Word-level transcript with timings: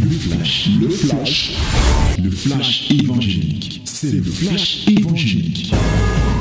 Le 0.00 0.10
flash, 0.10 0.68
le 0.80 0.88
flash, 0.88 1.58
le 2.22 2.30
flash 2.30 2.90
évangélique. 2.90 3.82
C'est 3.84 4.12
le 4.12 4.22
flash 4.22 4.86
évangélique. 4.88 5.72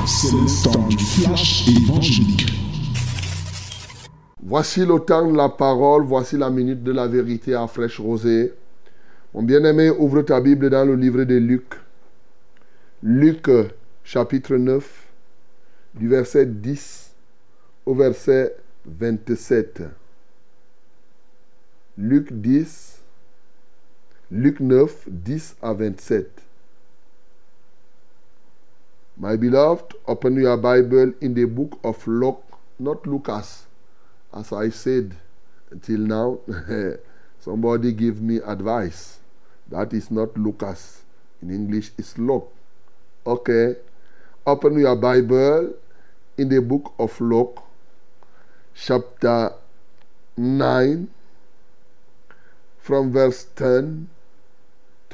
C'est 0.05 0.31
le 0.31 0.63
temps 0.63 0.87
du 0.87 0.97
flash 0.97 1.67
évangélique. 1.67 2.45
Voici 4.43 4.85
le 4.85 4.99
temps 4.99 5.29
de 5.31 5.35
la 5.35 5.49
parole, 5.49 6.03
voici 6.03 6.37
la 6.37 6.49
minute 6.49 6.83
de 6.83 6.91
la 6.91 7.07
vérité 7.07 7.53
à 7.55 7.67
fraîche 7.67 7.99
rosée. 7.99 8.53
Mon 9.33 9.43
bien-aimé, 9.43 9.89
ouvre 9.89 10.21
ta 10.21 10.39
Bible 10.41 10.69
dans 10.69 10.85
le 10.85 10.95
livre 10.95 11.23
de 11.23 11.35
Luc. 11.35 11.73
Luc 13.03 13.49
chapitre 14.03 14.55
9, 14.55 15.07
du 15.95 16.07
verset 16.07 16.45
10 16.45 17.11
au 17.85 17.95
verset 17.95 18.55
27. 18.85 19.83
Luc 21.97 22.33
10, 22.33 22.94
Luc 24.31 24.59
9, 24.59 25.05
10 25.07 25.55
à 25.61 25.73
27. 25.75 26.41
My 29.17 29.37
beloved, 29.37 29.93
open 30.07 30.35
your 30.35 30.57
Bible 30.57 31.13
in 31.21 31.35
the 31.35 31.45
book 31.45 31.77
of 31.83 32.07
Luke, 32.07 32.41
not 32.79 33.05
Lucas. 33.05 33.67
As 34.33 34.51
I 34.51 34.69
said 34.69 35.13
until 35.69 35.99
now, 35.99 36.39
somebody 37.39 37.91
give 37.91 38.19
me 38.19 38.37
advice. 38.37 39.19
That 39.69 39.93
is 39.93 40.09
not 40.09 40.35
Lucas. 40.35 41.03
In 41.43 41.51
English, 41.51 41.91
it's 41.95 42.17
Luke. 42.17 42.51
Okay. 43.27 43.75
Open 44.47 44.79
your 44.79 44.95
Bible 44.95 45.71
in 46.35 46.49
the 46.49 46.61
book 46.61 46.93
of 46.97 47.21
Luke, 47.21 47.61
chapter 48.73 49.53
9, 50.35 51.09
from 52.79 53.11
verse 53.11 53.45
10 53.55 54.09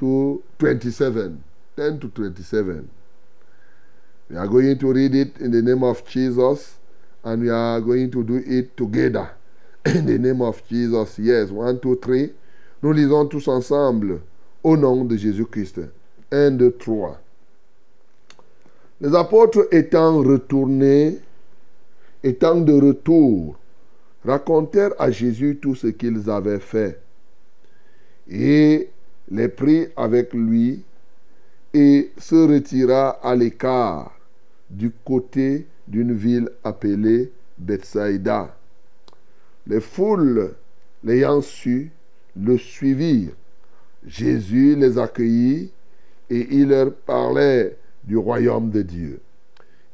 to 0.02 0.44
27. 0.58 1.44
10 1.78 2.00
to 2.00 2.10
27. 2.10 2.90
We 4.30 4.36
are 4.36 4.48
going 4.48 4.78
to 4.80 4.94
read 4.94 5.16
it 5.16 5.38
in 5.38 5.52
the 5.52 5.62
name 5.62 5.84
of 5.84 6.06
Jesus 6.08 6.76
and 7.24 7.44
we 7.44 7.50
are 7.50 7.80
going 7.80 8.10
to 8.12 8.24
do 8.24 8.42
it 8.46 8.76
together. 8.76 9.32
In 9.86 10.06
the 10.06 10.18
name 10.18 10.42
of 10.42 10.62
Jesus. 10.68 11.18
Yes, 11.20 11.50
one, 11.50 11.80
two, 11.80 11.98
three. 11.98 12.32
Nous 12.82 12.94
lisons 12.94 13.28
tous 13.28 13.48
ensemble 13.48 14.22
au 14.64 14.78
nom 14.78 15.06
de 15.06 15.18
Jésus-Christ. 15.18 15.82
Un, 16.32 16.52
deux, 16.52 16.72
trois. 16.72 17.20
Les 19.02 19.16
apôtres 19.16 19.68
étant 19.72 20.20
retournés, 20.20 21.20
étant 22.24 22.62
de 22.62 22.74
retour, 22.74 23.58
racontèrent 24.24 24.94
à 25.00 25.10
Jésus 25.10 25.58
tout 25.62 25.76
ce 25.76 25.88
qu'ils 25.88 26.30
avaient 26.30 26.60
fait. 26.60 27.00
Et 28.30 28.91
les 29.32 29.48
prit 29.48 29.88
avec 29.96 30.34
lui 30.34 30.84
et 31.74 32.12
se 32.18 32.36
retira 32.36 33.12
à 33.24 33.34
l'écart 33.34 34.12
du 34.70 34.92
côté 35.06 35.66
d'une 35.88 36.14
ville 36.14 36.50
appelée 36.64 37.32
Bethsaïda. 37.58 38.56
Les 39.68 39.80
foules, 39.80 40.54
l'ayant 41.04 41.42
su, 41.42 41.92
le 42.36 42.58
suivirent. 42.58 43.34
Jésus 44.06 44.76
les 44.76 44.98
accueillit 44.98 45.72
et 46.30 46.48
il 46.52 46.70
leur 46.70 46.94
parlait 46.94 47.78
du 48.04 48.18
royaume 48.18 48.70
de 48.70 48.82
Dieu. 48.82 49.22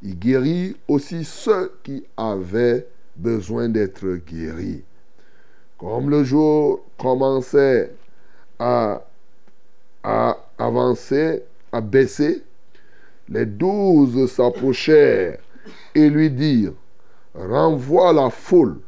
Il 0.02 0.18
guérit 0.18 0.76
aussi 0.88 1.24
ceux 1.24 1.74
qui 1.84 2.06
avaient 2.16 2.88
besoin 3.16 3.70
d'être 3.70 4.16
guéris. 4.26 4.84
Comme 5.78 6.10
le 6.10 6.24
jour 6.24 6.86
commençait 6.98 7.92
à, 8.60 9.04
avancer, 10.68 11.44
à 11.72 11.82
baisser, 11.82 12.44
les 13.30 13.46
douze 13.46 14.30
s'approchèrent 14.32 15.40
et 15.94 16.10
lui 16.10 16.30
dirent, 16.30 16.74
renvoie 17.34 18.14
la 18.14 18.30
foule 18.30 18.80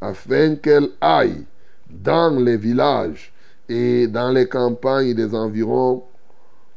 afin 0.00 0.56
qu'elle 0.56 0.90
aille 1.00 1.44
dans 1.88 2.38
les 2.38 2.56
villages 2.56 3.32
et 3.68 4.06
dans 4.06 4.30
les 4.30 4.48
campagnes 4.48 5.14
des 5.14 5.34
environs 5.34 6.04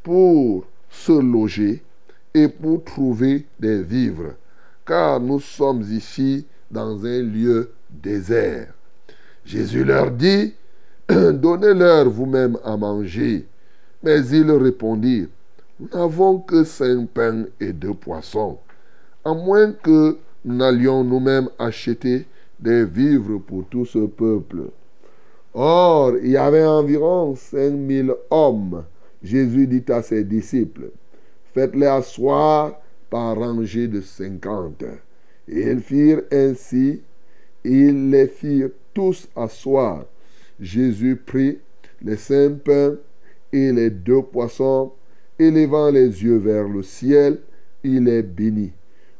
pour 0.01 0.65
se 0.89 1.11
loger 1.11 1.83
et 2.33 2.47
pour 2.47 2.83
trouver 2.83 3.45
des 3.59 3.81
vivres, 3.81 4.33
car 4.85 5.19
nous 5.19 5.39
sommes 5.39 5.81
ici 5.81 6.45
dans 6.69 7.05
un 7.05 7.21
lieu 7.21 7.71
désert. 7.89 8.73
Jésus 9.45 9.83
leur 9.83 10.11
dit, 10.11 10.53
Donnez-leur 11.09 12.09
vous-même 12.09 12.57
à 12.63 12.77
manger. 12.77 13.45
Mais 14.03 14.27
ils 14.27 14.51
répondirent, 14.51 15.29
Nous 15.79 15.87
n'avons 15.93 16.39
que 16.39 16.65
cinq 16.65 17.09
pains 17.09 17.45
et 17.59 17.71
deux 17.71 17.93
poissons, 17.93 18.59
à 19.23 19.33
moins 19.33 19.71
que 19.71 20.17
nous 20.43 20.55
n'allions 20.55 21.05
nous-mêmes 21.05 21.49
acheter 21.57 22.27
des 22.59 22.83
vivres 22.83 23.39
pour 23.39 23.65
tout 23.69 23.85
ce 23.85 23.99
peuple. 23.99 24.69
Or, 25.53 26.17
il 26.21 26.31
y 26.31 26.37
avait 26.37 26.65
environ 26.65 27.35
cinq 27.35 27.71
mille 27.71 28.13
hommes. 28.29 28.83
Jésus 29.23 29.67
dit 29.67 29.91
à 29.91 30.01
ses 30.01 30.25
disciples, 30.25 30.91
Faites-les 31.53 31.87
asseoir 31.87 32.73
par 33.09 33.37
rangée 33.37 33.87
de 33.87 34.01
cinquante. 34.01 34.83
Et 35.47 35.69
ils 35.71 35.79
firent 35.79 36.23
ainsi, 36.31 37.01
ils 37.63 38.09
les 38.09 38.27
firent 38.27 38.71
tous 38.93 39.29
asseoir. 39.35 40.05
Jésus 40.59 41.15
prit 41.15 41.59
les 42.01 42.17
cinq 42.17 42.59
pains 42.63 42.95
et 43.53 43.71
les 43.71 43.91
deux 43.91 44.23
poissons, 44.23 44.91
élevant 45.39 45.91
les 45.91 46.23
yeux 46.23 46.37
vers 46.37 46.67
le 46.67 46.83
ciel, 46.83 47.39
il 47.83 48.05
les 48.05 48.23
bénit. 48.23 48.73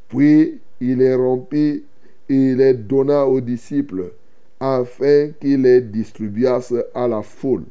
Puis 0.10 0.60
il 0.82 0.98
les 0.98 1.16
rompit 1.16 1.84
et 2.28 2.56
les 2.56 2.74
donna 2.74 3.26
aux 3.26 3.42
disciples, 3.42 4.12
afin 4.60 5.30
qu'ils 5.40 5.62
les 5.62 5.82
distribuassent 5.82 6.74
à 6.94 7.08
la 7.08 7.22
foule. 7.22 7.66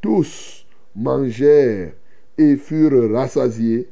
Tous 0.00 0.64
mangèrent 0.94 1.92
et 2.38 2.56
furent 2.56 3.12
rassasiés, 3.12 3.88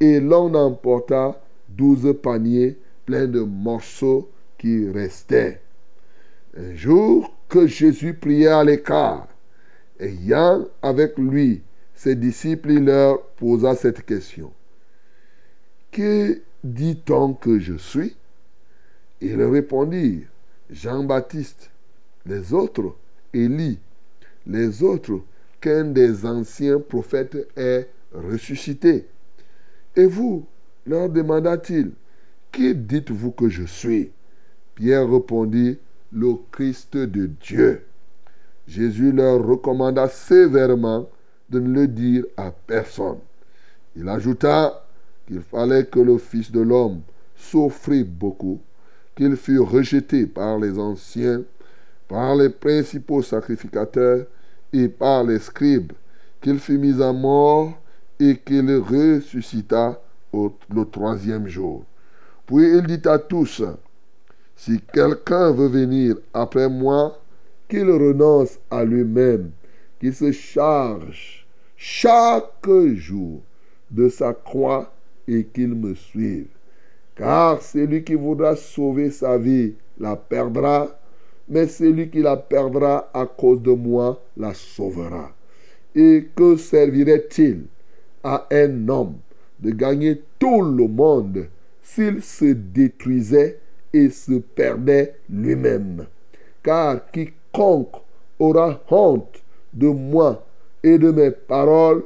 et 0.00 0.20
l'on 0.20 0.54
emporta 0.54 1.40
douze 1.68 2.14
paniers 2.22 2.76
pleins 3.06 3.26
de 3.26 3.40
morceaux 3.40 4.28
qui 4.58 4.88
restaient. 4.90 5.60
Un 6.56 6.74
jour 6.74 7.34
que 7.48 7.66
Jésus 7.66 8.14
priait 8.14 8.48
à 8.48 8.62
l'écart, 8.62 9.28
ayant 10.00 10.66
avec 10.82 11.18
lui 11.18 11.62
ses 11.94 12.14
disciples, 12.16 12.72
il 12.72 12.84
leur 12.84 13.22
posa 13.36 13.74
cette 13.74 14.04
question. 14.04 14.52
Que 15.92 16.40
dit-on 16.62 17.34
que 17.34 17.58
je 17.58 17.74
suis? 17.74 18.16
Ils 19.20 19.42
répondirent, 19.42 20.26
Jean-Baptiste, 20.70 21.70
les 22.26 22.52
autres, 22.52 22.96
Élie, 23.32 23.78
les 24.46 24.82
autres, 24.82 25.20
qu'un 25.60 25.84
des 25.84 26.26
anciens 26.26 26.80
prophètes 26.80 27.48
est 27.56 27.88
ressuscité. 28.12 29.06
Et 29.96 30.06
vous, 30.06 30.46
leur 30.86 31.08
demanda-t-il, 31.08 31.92
qui 32.50 32.74
dites-vous 32.74 33.30
que 33.30 33.48
je 33.48 33.64
suis? 33.64 34.10
Pierre 34.74 35.08
répondit, 35.08 35.78
le 36.12 36.34
Christ 36.50 36.96
de 36.96 37.26
Dieu. 37.26 37.82
Jésus 38.66 39.12
leur 39.12 39.44
recommanda 39.44 40.08
sévèrement 40.08 41.08
de 41.50 41.60
ne 41.60 41.80
le 41.80 41.88
dire 41.88 42.24
à 42.36 42.50
personne. 42.50 43.18
Il 43.96 44.08
ajouta 44.08 44.84
qu'il 45.26 45.40
fallait 45.40 45.86
que 45.86 46.00
le 46.00 46.18
Fils 46.18 46.50
de 46.50 46.60
l'homme 46.60 47.00
souffrit 47.36 48.04
beaucoup, 48.04 48.60
qu'il 49.14 49.36
fût 49.36 49.58
rejeté 49.58 50.26
par 50.26 50.58
les 50.58 50.78
anciens, 50.78 51.42
par 52.08 52.34
les 52.36 52.48
principaux 52.48 53.22
sacrificateurs 53.22 54.26
et 54.72 54.88
par 54.88 55.24
les 55.24 55.38
scribes, 55.38 55.92
qu'il 56.40 56.58
fut 56.58 56.78
mis 56.78 57.00
à 57.02 57.12
mort 57.12 57.78
et 58.18 58.36
qu'il 58.36 58.70
ressuscita 58.76 60.00
le 60.32 60.84
troisième 60.90 61.46
jour. 61.46 61.84
Puis 62.46 62.76
il 62.76 62.86
dit 62.86 63.08
à 63.08 63.18
tous, 63.18 63.62
si 64.56 64.80
quelqu'un 64.92 65.52
veut 65.52 65.68
venir 65.68 66.16
après 66.32 66.68
moi, 66.68 67.18
qu'il 67.68 67.90
renonce 67.90 68.58
à 68.70 68.84
lui-même, 68.84 69.50
qu'il 70.00 70.14
se 70.14 70.32
charge 70.32 71.46
chaque 71.76 72.68
jour 72.94 73.42
de 73.90 74.08
sa 74.08 74.32
croix 74.32 74.92
et 75.28 75.44
qu'il 75.44 75.74
me 75.74 75.94
suive. 75.94 76.46
Car 77.14 77.62
celui 77.62 78.02
qui 78.02 78.14
voudra 78.14 78.56
sauver 78.56 79.10
sa 79.10 79.38
vie 79.38 79.74
la 79.98 80.16
perdra, 80.16 80.98
mais 81.48 81.66
celui 81.68 82.10
qui 82.10 82.20
la 82.20 82.36
perdra 82.36 83.10
à 83.14 83.26
cause 83.26 83.62
de 83.62 83.70
moi 83.72 84.20
la 84.36 84.52
sauvera. 84.54 85.32
Et 85.94 86.28
que 86.34 86.56
servirait-il 86.56 87.66
à 88.24 88.46
un 88.50 88.88
homme 88.88 89.18
de 89.60 89.70
gagner 89.70 90.22
tout 90.38 90.62
le 90.62 90.88
monde 90.88 91.46
s'il 91.82 92.22
se 92.22 92.46
détruisait 92.46 93.58
et 93.92 94.10
se 94.10 94.32
perdait 94.32 95.14
lui-même? 95.30 96.06
Car 96.62 97.00
quiconque 97.54 97.94
aura 98.38 98.80
honte 98.90 99.42
de 99.72 99.88
moi 99.88 100.44
et 100.82 100.98
de 100.98 101.10
mes 101.10 101.30
paroles, 101.30 102.04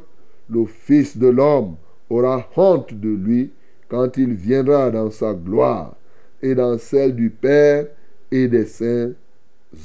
le 0.48 0.66
Fils 0.66 1.16
de 1.16 1.28
l'homme 1.28 1.76
aura 2.10 2.48
honte 2.56 2.94
de 2.94 3.08
lui 3.08 3.50
quand 3.88 4.16
il 4.16 4.34
viendra 4.34 4.90
dans 4.90 5.10
sa 5.10 5.34
gloire 5.34 5.96
et 6.42 6.54
dans 6.54 6.78
celle 6.78 7.14
du 7.14 7.30
Père 7.30 7.86
et 8.30 8.46
des 8.48 8.66
saints 8.66 9.12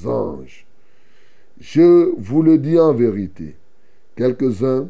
anges. 0.06 0.66
Je 1.60 2.12
vous 2.18 2.42
le 2.42 2.58
dis 2.58 2.78
en 2.78 2.94
vérité, 2.94 3.56
quelques-uns 4.16 4.90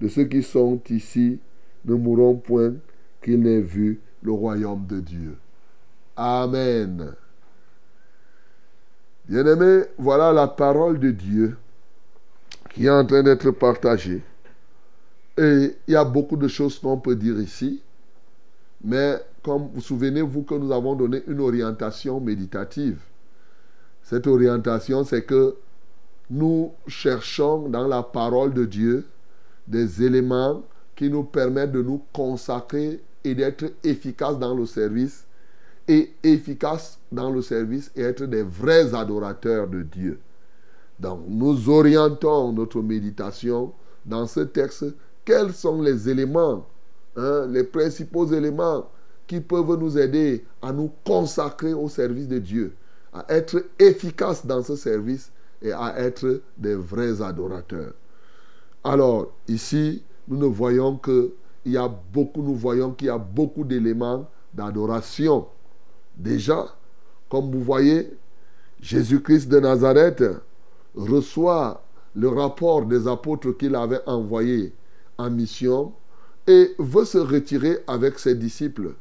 de 0.00 0.08
ceux 0.08 0.24
qui 0.24 0.42
sont 0.42 0.80
ici 0.90 1.38
ne 1.84 1.94
mourront 1.94 2.34
point 2.34 2.74
qu'ils 3.22 3.40
n'aient 3.40 3.60
vu 3.60 4.00
le 4.22 4.32
royaume 4.32 4.84
de 4.86 5.00
Dieu. 5.00 5.36
Amen. 6.16 7.14
Bien-aimés, 9.28 9.84
voilà 9.98 10.32
la 10.32 10.48
parole 10.48 10.98
de 10.98 11.10
Dieu 11.10 11.56
qui 12.72 12.86
est 12.86 12.90
en 12.90 13.04
train 13.04 13.22
d'être 13.22 13.50
partagée. 13.50 14.22
Et 15.36 15.76
il 15.86 15.92
y 15.92 15.96
a 15.96 16.04
beaucoup 16.04 16.36
de 16.36 16.48
choses 16.48 16.78
qu'on 16.78 16.98
peut 16.98 17.14
dire 17.14 17.38
ici. 17.38 17.82
Mais 18.82 19.16
comme 19.42 19.68
vous 19.74 19.80
souvenez-vous 19.80 20.42
que 20.42 20.54
nous 20.54 20.72
avons 20.72 20.94
donné 20.94 21.22
une 21.26 21.40
orientation 21.40 22.20
méditative. 22.20 23.00
Cette 24.02 24.26
orientation, 24.26 25.04
c'est 25.04 25.22
que 25.22 25.56
nous 26.30 26.72
cherchons 26.86 27.68
dans 27.68 27.86
la 27.86 28.02
parole 28.02 28.54
de 28.54 28.64
Dieu 28.64 29.06
des 29.66 30.02
éléments 30.02 30.62
qui 30.96 31.10
nous 31.10 31.24
permettent 31.24 31.72
de 31.72 31.82
nous 31.82 32.02
consacrer 32.12 33.02
et 33.24 33.34
d'être 33.34 33.66
efficaces 33.84 34.38
dans 34.38 34.54
le 34.54 34.64
service 34.64 35.26
et 35.88 36.12
efficaces 36.22 36.98
dans 37.10 37.30
le 37.30 37.42
service 37.42 37.90
et 37.96 38.02
être 38.02 38.24
des 38.24 38.42
vrais 38.42 38.94
adorateurs 38.94 39.66
de 39.66 39.82
Dieu. 39.82 40.20
Donc 41.00 41.20
nous 41.28 41.70
orientons 41.70 42.52
notre 42.52 42.82
méditation 42.82 43.72
dans 44.04 44.26
ce 44.26 44.40
texte. 44.40 44.84
Quels 45.24 45.52
sont 45.52 45.80
les 45.80 46.08
éléments, 46.08 46.66
hein, 47.16 47.46
les 47.48 47.64
principaux 47.64 48.26
éléments 48.26 48.88
qui 49.26 49.40
peuvent 49.40 49.78
nous 49.78 49.98
aider 49.98 50.44
à 50.62 50.72
nous 50.72 50.90
consacrer 51.04 51.72
au 51.72 51.88
service 51.88 52.28
de 52.28 52.38
Dieu, 52.38 52.74
à 53.12 53.24
être 53.28 53.64
efficaces 53.78 54.44
dans 54.44 54.62
ce 54.62 54.76
service 54.76 55.30
et 55.62 55.72
à 55.72 55.98
être 55.98 56.42
des 56.56 56.74
vrais 56.74 57.22
adorateurs? 57.22 57.92
Alors 58.84 59.32
ici, 59.48 60.02
nous 60.28 60.36
ne 60.36 60.46
voyons 60.46 60.96
que 60.96 61.32
il 61.64 61.72
y 61.72 61.76
a 61.76 61.88
beaucoup, 61.88 62.42
nous 62.42 62.54
voyons 62.54 62.92
qu'il 62.92 63.08
y 63.08 63.10
a 63.10 63.18
beaucoup 63.18 63.64
d'éléments 63.64 64.26
d'adoration. 64.54 65.46
Déjà, 66.18 66.66
comme 67.28 67.50
vous 67.52 67.62
voyez, 67.62 68.10
Jésus-Christ 68.80 69.48
de 69.48 69.60
Nazareth 69.60 70.24
reçoit 70.94 71.84
le 72.14 72.28
rapport 72.28 72.84
des 72.84 73.06
apôtres 73.06 73.56
qu'il 73.56 73.76
avait 73.76 74.00
envoyés 74.06 74.72
en 75.16 75.30
mission 75.30 75.92
et 76.46 76.74
veut 76.78 77.04
se 77.04 77.18
retirer 77.18 77.78
avec 77.86 78.18
ses 78.18 78.34
disciples. 78.34 78.94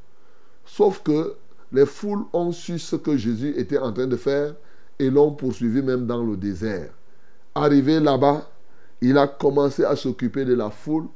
Sauf 0.66 1.02
que 1.02 1.36
les 1.72 1.86
foules 1.86 2.26
ont 2.34 2.52
su 2.52 2.78
ce 2.78 2.96
que 2.96 3.18
Jésus 3.18 3.54
était 3.58 3.78
en 3.78 3.92
train 3.92 4.08
de 4.08 4.16
faire 4.16 4.56
et 5.00 5.10
l'ont 5.10 5.32
poursuivi 5.32 5.82
même 5.82 6.06
dans 6.06 6.24
le 6.24 6.38
désert. 6.38 6.92
Arrivé 7.56 8.00
là-bas, 8.00 8.50
il 9.02 9.18
a 9.18 9.28
commencé 9.28 9.84
à 9.84 9.96
s'occuper 9.96 10.46
de 10.46 10.54
la 10.54 10.70
foule 10.70 11.08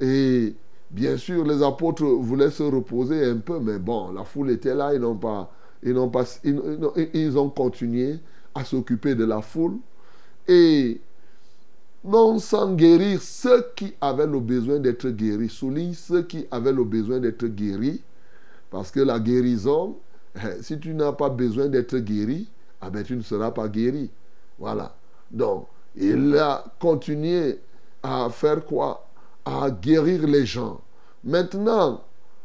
et 0.00 0.54
bien 0.92 1.16
sûr 1.16 1.44
les 1.44 1.62
apôtres 1.62 2.04
voulaient 2.04 2.50
se 2.50 2.62
reposer 2.62 3.24
un 3.24 3.38
peu, 3.38 3.58
mais 3.60 3.78
bon, 3.78 4.12
la 4.12 4.24
foule 4.24 4.50
était 4.50 4.74
là, 4.74 4.94
ils 4.94 5.00
n'ont 5.00 5.16
pas, 5.16 5.50
ils 5.82 7.38
ont 7.38 7.50
continué 7.50 8.18
à 8.54 8.64
s'occuper 8.64 9.14
de 9.14 9.24
la 9.24 9.40
foule 9.42 9.78
et 10.48 11.00
non 12.04 12.38
sans 12.38 12.74
guérir 12.74 13.22
ceux 13.22 13.64
qui 13.76 13.94
avaient 14.00 14.26
le 14.26 14.40
besoin 14.40 14.78
d'être 14.78 15.08
guéris. 15.08 15.48
Souligne 15.48 15.94
ceux 15.94 16.22
qui 16.22 16.46
avaient 16.50 16.72
le 16.72 16.84
besoin 16.84 17.20
d'être 17.20 17.46
guéris. 17.46 18.02
Parce 18.70 18.90
que 18.90 19.00
la 19.00 19.20
guérison, 19.20 19.96
eh, 20.36 20.62
si 20.62 20.78
tu 20.80 20.94
n'as 20.94 21.12
pas 21.12 21.28
besoin 21.28 21.68
d'être 21.68 21.96
guéri, 21.98 22.48
ah 22.80 22.90
ben, 22.90 23.04
tu 23.04 23.14
ne 23.16 23.22
seras 23.22 23.50
pas 23.52 23.68
guéri. 23.68 24.10
Voilà. 24.58 24.96
Donc, 25.30 25.66
il 25.94 26.36
a 26.36 26.64
continué 26.80 27.60
à 28.02 28.28
faire 28.30 28.64
quoi? 28.64 29.06
À 29.44 29.70
guérir 29.70 30.26
les 30.26 30.46
gens. 30.46 30.80
Maintenant, 31.24 32.02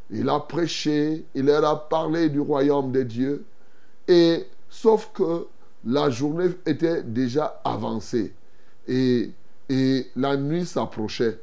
il 0.09 0.29
a 0.29 0.39
prêché, 0.39 1.25
il 1.35 1.45
leur 1.45 1.65
a 1.65 1.89
parlé 1.89 2.29
du 2.29 2.39
royaume 2.39 2.91
de 2.91 3.03
Dieu. 3.03 3.45
Et 4.07 4.45
sauf 4.69 5.11
que 5.13 5.47
la 5.85 6.09
journée 6.09 6.49
était 6.65 7.03
déjà 7.03 7.61
avancée 7.63 8.33
et, 8.87 9.31
et 9.69 10.07
la 10.15 10.37
nuit 10.37 10.65
s'approchait. 10.65 11.39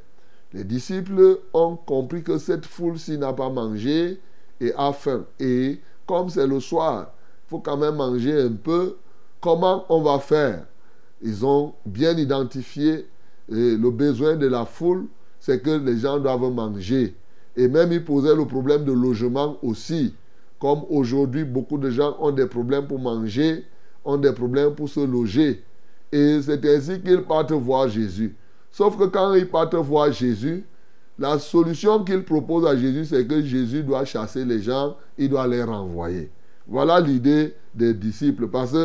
Les 0.53 0.63
disciples 0.63 1.39
ont 1.53 1.75
compris 1.75 2.23
que 2.23 2.37
cette 2.37 2.65
foule-ci 2.65 3.17
n'a 3.17 3.33
pas 3.33 3.49
mangé 3.49 4.19
et 4.59 4.73
a 4.77 4.93
faim. 4.93 5.25
Et 5.39 5.79
comme 6.05 6.29
c'est 6.29 6.47
le 6.47 6.59
soir, 6.59 7.11
il 7.45 7.49
faut 7.49 7.59
quand 7.59 7.77
même 7.77 7.95
manger 7.95 8.41
un 8.41 8.53
peu. 8.53 8.97
Comment 9.41 9.85
on 9.89 10.01
va 10.01 10.19
faire? 10.19 10.65
Ils 11.21 11.45
ont 11.45 11.73
bien 11.85 12.17
identifié 12.17 13.07
le 13.47 13.89
besoin 13.89 14.35
de 14.35 14.47
la 14.47 14.65
foule, 14.65 15.07
c'est 15.45 15.61
que 15.61 15.69
les 15.69 15.99
gens 15.99 16.17
doivent 16.17 16.51
manger. 16.51 17.15
Et 17.55 17.67
même 17.67 17.91
ils 17.91 18.03
posaient 18.03 18.35
le 18.35 18.47
problème 18.47 18.83
de 18.83 18.91
logement 18.91 19.59
aussi. 19.61 20.15
Comme 20.59 20.81
aujourd'hui, 20.89 21.43
beaucoup 21.43 21.77
de 21.77 21.91
gens 21.91 22.17
ont 22.19 22.31
des 22.31 22.47
problèmes 22.47 22.87
pour 22.87 22.97
manger 22.97 23.63
ont 24.03 24.17
des 24.17 24.31
problèmes 24.31 24.73
pour 24.73 24.89
se 24.89 25.01
loger. 25.01 25.63
Et 26.11 26.41
c'est 26.41 26.65
ainsi 26.65 26.99
qu'ils 26.99 27.21
partent 27.21 27.51
voir 27.51 27.87
Jésus. 27.87 28.35
Sauf 28.71 28.97
que 28.97 29.03
quand 29.03 29.35
ils 29.35 29.47
partent 29.47 29.75
voir 29.75 30.11
Jésus, 30.11 30.65
la 31.19 31.37
solution 31.37 32.03
qu'ils 32.03 32.23
proposent 32.23 32.65
à 32.65 32.75
Jésus, 32.75 33.05
c'est 33.05 33.27
que 33.27 33.39
Jésus 33.43 33.83
doit 33.83 34.03
chasser 34.03 34.45
les 34.45 34.63
gens, 34.63 34.97
il 35.15 35.29
doit 35.29 35.45
les 35.45 35.63
renvoyer. 35.63 36.31
Voilà 36.67 36.99
l'idée 36.99 37.55
des 37.73 37.93
disciples. 37.93 38.47
Parce 38.47 38.75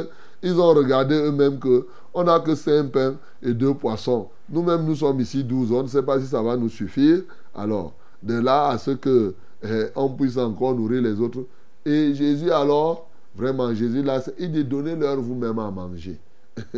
qu'ils 0.41 0.61
ont 0.61 0.75
regardé 0.75 1.15
eux-mêmes 1.15 1.59
que 1.59 1.87
on 2.13 2.25
n'a 2.25 2.41
que 2.41 2.55
cinq 2.55 2.91
pains 2.93 3.15
et 3.43 3.55
deux 3.55 3.75
poissons. 3.75 4.29
Nous-mêmes, 4.49 4.85
nous 4.85 4.97
sommes 4.97 5.21
ici 5.21 5.45
douze. 5.45 5.71
On 5.73 5.83
ne 5.83 5.89
sait 5.89 6.03
pas 6.03 6.21
si 6.21 6.27
ça 6.27 6.43
va 6.43 6.57
nous 6.57 6.69
suffire. 6.69 7.23
Alors, 7.55 7.95
de 8.23 8.35
là 8.35 8.69
à 8.69 8.79
ce 8.79 8.91
que 8.93 9.35
eh, 9.63 9.87
on 9.95 10.09
puisse 10.11 10.37
encore 10.37 10.75
nourrir 10.75 11.03
les 11.03 11.21
autres. 11.21 11.45
Et 11.85 12.15
Jésus 12.15 12.51
alors 12.51 13.11
Vraiment, 13.35 13.73
Jésus, 13.73 14.03
là, 14.03 14.21
il 14.39 14.51
dit 14.53 14.65
donnez-leur 14.65 15.21
vous-même 15.21 15.59
à 15.59 15.71
manger. 15.71 16.19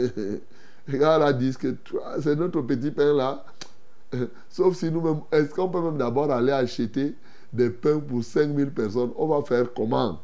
Regarde 0.88 1.22
là, 1.22 1.32
dit 1.32 1.54
que 1.56 1.74
c'est 2.20 2.36
notre 2.36 2.60
petit 2.62 2.90
pain 2.90 3.14
là. 3.14 3.44
Sauf 4.50 4.76
si 4.76 4.90
nous-mêmes, 4.90 5.20
est-ce 5.30 5.54
qu'on 5.54 5.68
peut 5.68 5.80
même 5.80 5.96
d'abord 5.96 6.30
aller 6.30 6.52
acheter 6.52 7.14
des 7.52 7.70
pains 7.70 7.98
pour 7.98 8.22
5000 8.22 8.70
personnes? 8.70 9.10
On 9.16 9.26
va 9.26 9.42
faire 9.42 9.72
comment? 9.74 10.20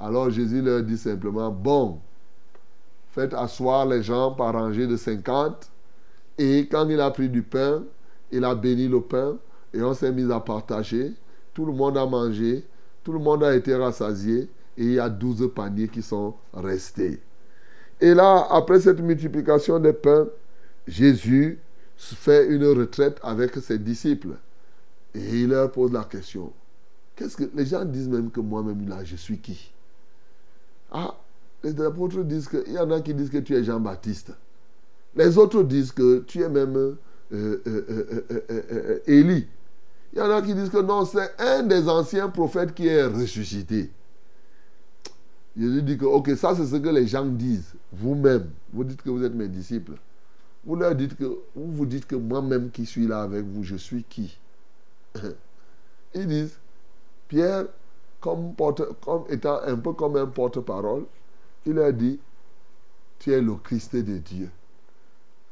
Alors 0.00 0.30
Jésus 0.30 0.62
leur 0.62 0.82
dit 0.82 0.96
simplement 0.96 1.50
bon, 1.50 2.00
faites 3.10 3.34
asseoir 3.34 3.86
les 3.86 4.02
gens 4.02 4.32
par 4.32 4.52
rangée 4.52 4.86
de 4.86 4.96
50. 4.96 5.70
Et 6.38 6.68
quand 6.70 6.88
il 6.88 7.00
a 7.00 7.10
pris 7.10 7.28
du 7.28 7.42
pain, 7.42 7.82
il 8.30 8.44
a 8.44 8.54
béni 8.54 8.86
le 8.86 9.00
pain 9.00 9.36
et 9.74 9.82
on 9.82 9.94
s'est 9.94 10.12
mis 10.12 10.30
à 10.30 10.38
partager. 10.38 11.12
Tout 11.52 11.66
le 11.66 11.72
monde 11.72 11.98
a 11.98 12.06
mangé, 12.06 12.64
tout 13.02 13.12
le 13.12 13.18
monde 13.18 13.42
a 13.42 13.56
été 13.56 13.74
rassasié 13.74 14.48
et 14.76 14.84
il 14.84 14.92
y 14.92 15.00
a 15.00 15.08
douze 15.08 15.50
paniers 15.52 15.88
qui 15.88 16.02
sont 16.02 16.34
restés. 16.54 17.20
Et 18.00 18.14
là, 18.14 18.46
après 18.50 18.80
cette 18.80 19.00
multiplication 19.00 19.80
des 19.80 19.92
pains, 19.92 20.28
Jésus 20.86 21.58
fait 21.96 22.46
une 22.46 22.64
retraite 22.64 23.18
avec 23.24 23.56
ses 23.56 23.78
disciples. 23.78 24.36
Et 25.14 25.40
il 25.40 25.48
leur 25.48 25.72
pose 25.72 25.92
la 25.92 26.04
question. 26.04 26.52
Qu'est-ce 27.16 27.36
que 27.36 27.50
les 27.52 27.66
gens 27.66 27.84
disent 27.84 28.08
même 28.08 28.30
que 28.30 28.38
moi-même 28.38 28.88
là, 28.88 29.02
je 29.02 29.16
suis 29.16 29.38
qui? 29.38 29.72
Ah, 30.90 31.14
les 31.62 31.80
apôtres 31.80 32.22
disent 32.24 32.48
que 32.48 32.64
il 32.66 32.74
y 32.74 32.78
en 32.78 32.90
a 32.90 33.00
qui 33.00 33.14
disent 33.14 33.30
que 33.30 33.38
tu 33.38 33.54
es 33.54 33.64
Jean-Baptiste. 33.64 34.32
Les 35.16 35.36
autres 35.38 35.62
disent 35.62 35.92
que 35.92 36.20
tu 36.20 36.42
es 36.42 36.48
même 36.48 36.76
euh, 36.76 36.96
euh, 37.32 38.24
euh, 38.50 38.98
Élie. 39.06 39.46
Il 40.12 40.18
y 40.18 40.22
en 40.22 40.30
a 40.30 40.40
qui 40.40 40.54
disent 40.54 40.70
que 40.70 40.80
non, 40.80 41.04
c'est 41.04 41.30
un 41.38 41.62
des 41.62 41.88
anciens 41.88 42.28
prophètes 42.28 42.74
qui 42.74 42.86
est 42.86 43.04
ressuscité. 43.04 43.90
Jésus 45.56 45.82
dit 45.82 45.98
que, 45.98 46.04
ok, 46.04 46.30
ça 46.36 46.54
c'est 46.54 46.66
ce 46.66 46.76
que 46.76 46.88
les 46.88 47.06
gens 47.06 47.26
disent. 47.26 47.74
Vous-même, 47.92 48.48
vous 48.72 48.84
dites 48.84 49.02
que 49.02 49.10
vous 49.10 49.24
êtes 49.24 49.34
mes 49.34 49.48
disciples. 49.48 49.94
Vous 50.64 50.76
leur 50.76 50.94
dites 50.94 51.16
que, 51.16 51.24
vous 51.24 51.72
vous 51.72 51.86
dites 51.86 52.06
que 52.06 52.14
moi-même 52.14 52.70
qui 52.70 52.86
suis 52.86 53.06
là 53.06 53.22
avec 53.22 53.44
vous, 53.44 53.64
je 53.64 53.76
suis 53.76 54.04
qui? 54.04 54.38
Ils 56.14 56.26
disent, 56.26 56.58
Pierre, 57.26 57.66
comme, 58.20 58.54
étant 59.28 59.60
un 59.62 59.76
peu 59.76 59.92
comme 59.92 60.16
un 60.16 60.26
porte-parole, 60.26 61.04
il 61.66 61.74
leur 61.74 61.92
dit, 61.92 62.18
tu 63.18 63.32
es 63.32 63.40
le 63.40 63.54
Christ 63.54 63.96
de 63.96 64.18
Dieu. 64.18 64.50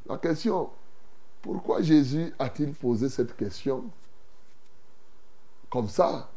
La 0.08 0.18
question, 0.18 0.70
pourquoi 1.42 1.82
Jésus 1.82 2.32
a-t-il 2.38 2.72
posé 2.72 3.08
cette 3.08 3.36
question 3.36 3.84
comme 5.70 5.88
ça? 5.88 6.30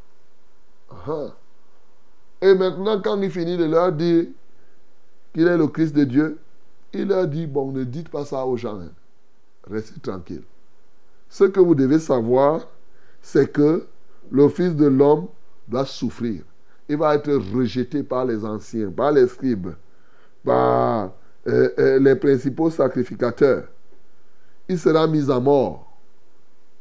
Et 2.41 2.55
maintenant, 2.55 3.01
quand 3.01 3.21
il 3.21 3.31
finit 3.31 3.57
de 3.57 3.65
leur 3.65 3.91
dire 3.91 4.25
qu'il 5.33 5.48
est 5.48 5.57
le 5.57 5.67
Christ 5.67 5.95
de 5.95 6.03
Dieu, 6.03 6.39
il 6.93 7.07
leur 7.07 7.27
dit, 7.27 7.45
bon, 7.45 7.71
ne 7.71 7.83
dites 7.83 8.09
pas 8.09 8.25
ça 8.25 8.45
aux 8.45 8.57
gens. 8.57 8.79
Hein. 8.79 8.91
restez 9.69 10.00
tranquille. 10.00 10.43
Ce 11.29 11.43
que 11.43 11.59
vous 11.59 11.75
devez 11.75 12.00
savoir, 12.00 12.67
c'est 13.21 13.51
que 13.51 13.88
le 14.31 14.50
Fils 14.50 14.75
de 14.75 14.88
l'homme 14.88 15.27
doit 15.69 15.85
souffrir. 15.85 16.43
Il 16.88 16.97
va 16.97 17.15
être 17.15 17.31
rejeté 17.31 18.03
par 18.03 18.25
les 18.25 18.43
anciens, 18.43 18.89
par 18.89 19.11
les 19.11 19.27
scribes, 19.27 19.69
par 20.43 21.11
euh, 21.47 21.69
euh, 21.77 21.99
les 21.99 22.15
principaux 22.15 22.69
sacrificateurs. 22.69 23.65
Il 24.67 24.79
sera 24.79 25.07
mis 25.07 25.29
à 25.31 25.39
mort. 25.39 25.85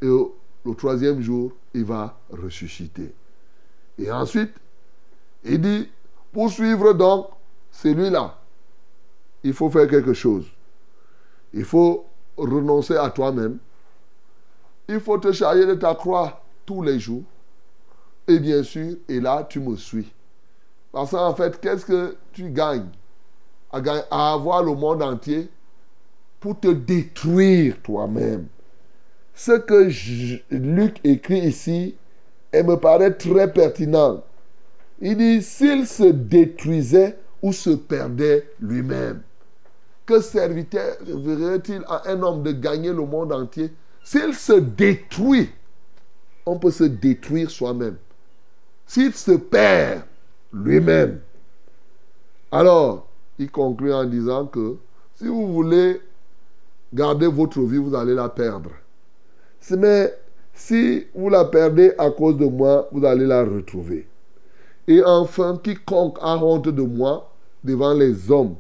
Et 0.01 0.07
le 0.07 0.75
troisième 0.75 1.21
jour, 1.21 1.53
il 1.75 1.85
va 1.85 2.19
ressusciter. 2.31 3.13
Et 3.99 4.11
ensuite, 4.11 4.53
il 5.45 5.61
dit, 5.61 5.89
pour 6.33 6.51
suivre 6.51 6.93
donc 6.93 7.29
celui-là, 7.73 8.39
il 9.43 9.53
faut 9.53 9.71
faire 9.71 9.89
quelque 9.89 10.13
chose. 10.13 10.47
Il 11.53 11.65
faut 11.65 12.07
renoncer 12.37 12.97
à 12.97 13.11
toi-même. 13.11 13.59
Il 14.89 15.01
faut 15.01 15.19
te 15.19 15.33
charger 15.33 15.67
de 15.67 15.75
ta 15.75 15.95
croix 15.95 16.43
tous 16.65 16.83
les 16.83 16.99
jours. 16.99 17.25
Et 18.29 18.39
bien 18.39 18.63
sûr, 18.63 18.97
et 19.09 19.21
là, 19.21 19.47
tu 19.49 19.59
me 19.59 19.75
suis. 19.75 20.13
Parce 20.93 21.13
qu'en 21.13 21.35
fait, 21.35 21.59
qu'est-ce 21.61 21.87
que 21.87 22.17
tu 22.33 22.51
gagnes 22.51 22.89
à, 23.73 24.35
avoir 24.35 24.63
le 24.63 24.75
monde 24.75 25.03
entier 25.03 25.49
pour 26.39 26.61
te 26.61 26.69
détruire 26.69 27.77
toi-même? 27.83 28.47
Ce 29.35 29.53
que 29.53 29.89
Luc 30.51 31.01
écrit 31.05 31.39
ici, 31.39 31.97
elle 32.53 32.67
me 32.67 32.77
paraît 32.77 33.15
très 33.15 33.51
pertinent. 33.51 34.23
Il 35.01 35.17
dit, 35.17 35.43
s'il 35.43 35.87
se 35.87 36.05
détruisait 36.05 37.17
ou 37.41 37.53
se 37.53 37.71
perdait 37.71 38.51
lui-même, 38.61 39.23
que 40.05 40.21
servirait-il 40.21 41.83
à 41.87 42.11
un 42.11 42.23
homme 42.23 42.43
de 42.43 42.53
gagner 42.53 42.93
le 42.93 43.07
monde 43.07 43.33
entier? 43.33 43.73
S'il 44.03 44.35
se 44.35 44.55
détruit, 44.55 45.51
on 46.45 46.59
peut 46.59 46.71
se 46.71 46.85
détruire 46.85 47.51
soi-même. 47.51 47.97
S'il 48.89 49.13
se 49.13 49.33
perd 49.33 50.01
lui-même, 50.51 51.21
alors 52.51 53.07
il 53.39 53.51
conclut 53.51 53.93
en 53.93 54.07
disant 54.07 54.47
que 54.47 54.77
si 55.15 55.27
vous 55.27 55.53
voulez 55.53 56.01
garder 56.95 57.27
votre 57.27 57.61
vie, 57.61 57.77
vous 57.77 57.95
allez 57.95 58.15
la 58.15 58.31
perdre. 58.31 58.71
Mais 59.77 60.15
si 60.55 61.07
vous 61.15 61.29
la 61.29 61.45
perdez 61.45 61.93
à 61.99 62.11
cause 62.11 62.39
de 62.39 62.47
moi, 62.47 62.89
vous 62.91 63.05
allez 63.05 63.27
la 63.27 63.45
retrouver. 63.45 64.09
Et 64.87 65.05
enfin, 65.05 65.61
quiconque 65.63 66.17
a 66.23 66.39
honte 66.39 66.69
de 66.69 66.83
moi 66.83 67.31
devant 67.63 67.93
les 67.93 68.31
hommes, 68.31 68.55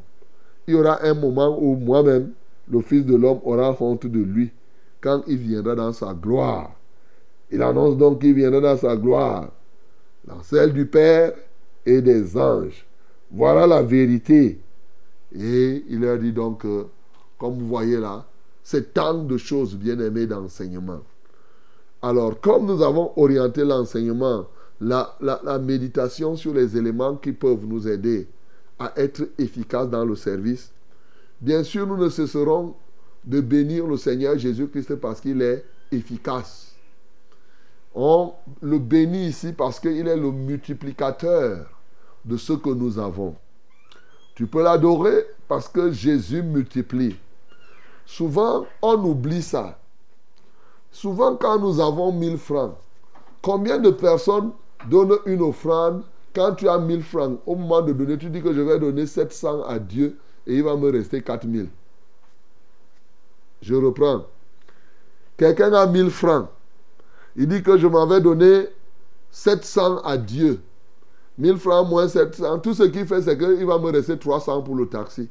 il 0.66 0.74
y 0.74 0.76
aura 0.76 1.02
un 1.02 1.14
moment 1.14 1.58
où 1.58 1.74
moi-même, 1.74 2.32
le 2.70 2.82
Fils 2.82 3.06
de 3.06 3.16
l'homme, 3.16 3.40
aura 3.44 3.74
honte 3.80 4.06
de 4.06 4.20
lui 4.20 4.52
quand 5.00 5.22
il 5.26 5.38
viendra 5.38 5.74
dans 5.74 5.92
sa 5.94 6.12
gloire. 6.12 6.72
Il 7.50 7.62
annonce 7.62 7.96
donc 7.96 8.20
qu'il 8.20 8.34
viendra 8.34 8.60
dans 8.60 8.76
sa 8.76 8.94
gloire, 8.94 9.48
celle 10.42 10.72
du 10.72 10.86
Père 10.86 11.32
et 11.86 12.00
des 12.02 12.36
anges. 12.36 12.86
Voilà 13.30 13.66
la 13.66 13.82
vérité. 13.82 14.60
Et 15.32 15.84
il 15.88 16.00
leur 16.00 16.18
dit 16.18 16.32
donc, 16.32 16.64
comme 17.38 17.58
vous 17.58 17.68
voyez 17.68 17.98
là, 17.98 18.26
c'est 18.62 18.92
tant 18.92 19.14
de 19.14 19.36
choses 19.36 19.76
bien 19.76 19.98
aimées 19.98 20.26
d'enseignement. 20.26 21.00
Alors, 22.02 22.40
comme 22.40 22.66
nous 22.66 22.82
avons 22.82 23.12
orienté 23.16 23.64
l'enseignement, 23.64 24.46
la, 24.80 25.58
méditation 25.60 26.36
sur 26.36 26.54
les 26.54 26.76
éléments 26.76 27.16
qui 27.16 27.32
peuvent 27.32 27.64
nous 27.64 27.88
aider 27.88 28.28
à 28.78 28.92
être 28.96 29.28
efficaces 29.38 29.88
dans 29.88 30.04
le 30.04 30.14
service, 30.14 30.70
bien 31.40 31.64
sûr, 31.64 31.86
nous 31.86 31.96
ne 31.96 32.08
cesserons 32.08 32.74
de 33.24 33.40
bénir 33.40 33.86
le 33.86 33.96
Seigneur 33.96 34.38
Jésus-Christ 34.38 34.96
parce 34.96 35.20
qu'il 35.20 35.42
est 35.42 35.64
efficace. 35.90 36.67
On 38.00 38.32
le 38.62 38.78
bénit 38.78 39.26
ici 39.26 39.52
parce 39.52 39.80
qu'il 39.80 40.06
est 40.06 40.16
le 40.16 40.30
multiplicateur 40.30 41.66
de 42.24 42.36
ce 42.36 42.52
que 42.52 42.70
nous 42.70 42.96
avons. 42.96 43.34
Tu 44.36 44.46
peux 44.46 44.62
l'adorer 44.62 45.26
parce 45.48 45.66
que 45.66 45.90
Jésus 45.90 46.44
multiplie. 46.44 47.16
Souvent, 48.06 48.66
on 48.82 49.04
oublie 49.04 49.42
ça. 49.42 49.80
Souvent, 50.92 51.34
quand 51.34 51.58
nous 51.58 51.80
avons 51.80 52.12
1000 52.12 52.38
francs, 52.38 52.76
combien 53.42 53.78
de 53.78 53.90
personnes 53.90 54.52
donnent 54.88 55.18
une 55.26 55.42
offrande 55.42 56.04
quand 56.32 56.54
tu 56.54 56.68
as 56.68 56.78
1000 56.78 57.02
francs? 57.02 57.40
Au 57.46 57.56
moment 57.56 57.82
de 57.82 57.92
donner, 57.92 58.16
tu 58.16 58.30
dis 58.30 58.40
que 58.40 58.52
je 58.52 58.60
vais 58.60 58.78
donner 58.78 59.06
700 59.06 59.64
à 59.64 59.80
Dieu 59.80 60.16
et 60.46 60.54
il 60.54 60.62
va 60.62 60.76
me 60.76 60.88
rester 60.88 61.20
4000. 61.20 61.68
Je 63.60 63.74
reprends. 63.74 64.26
Quelqu'un 65.36 65.72
a 65.72 65.84
1000 65.88 66.10
francs. 66.10 66.48
Il 67.38 67.46
dit 67.46 67.62
que 67.62 67.78
je 67.78 67.86
m'en 67.86 68.04
vais 68.04 68.20
donner 68.20 68.66
700 69.30 69.98
à 70.02 70.18
Dieu. 70.18 70.60
1000 71.38 71.56
francs 71.56 71.88
moins 71.88 72.08
700. 72.08 72.58
Tout 72.58 72.74
ce 72.74 72.82
qu'il 72.82 73.06
fait, 73.06 73.22
c'est 73.22 73.38
qu'il 73.38 73.64
va 73.64 73.78
me 73.78 73.92
rester 73.92 74.18
300 74.18 74.62
pour 74.62 74.74
le 74.74 74.88
taxi. 74.88 75.28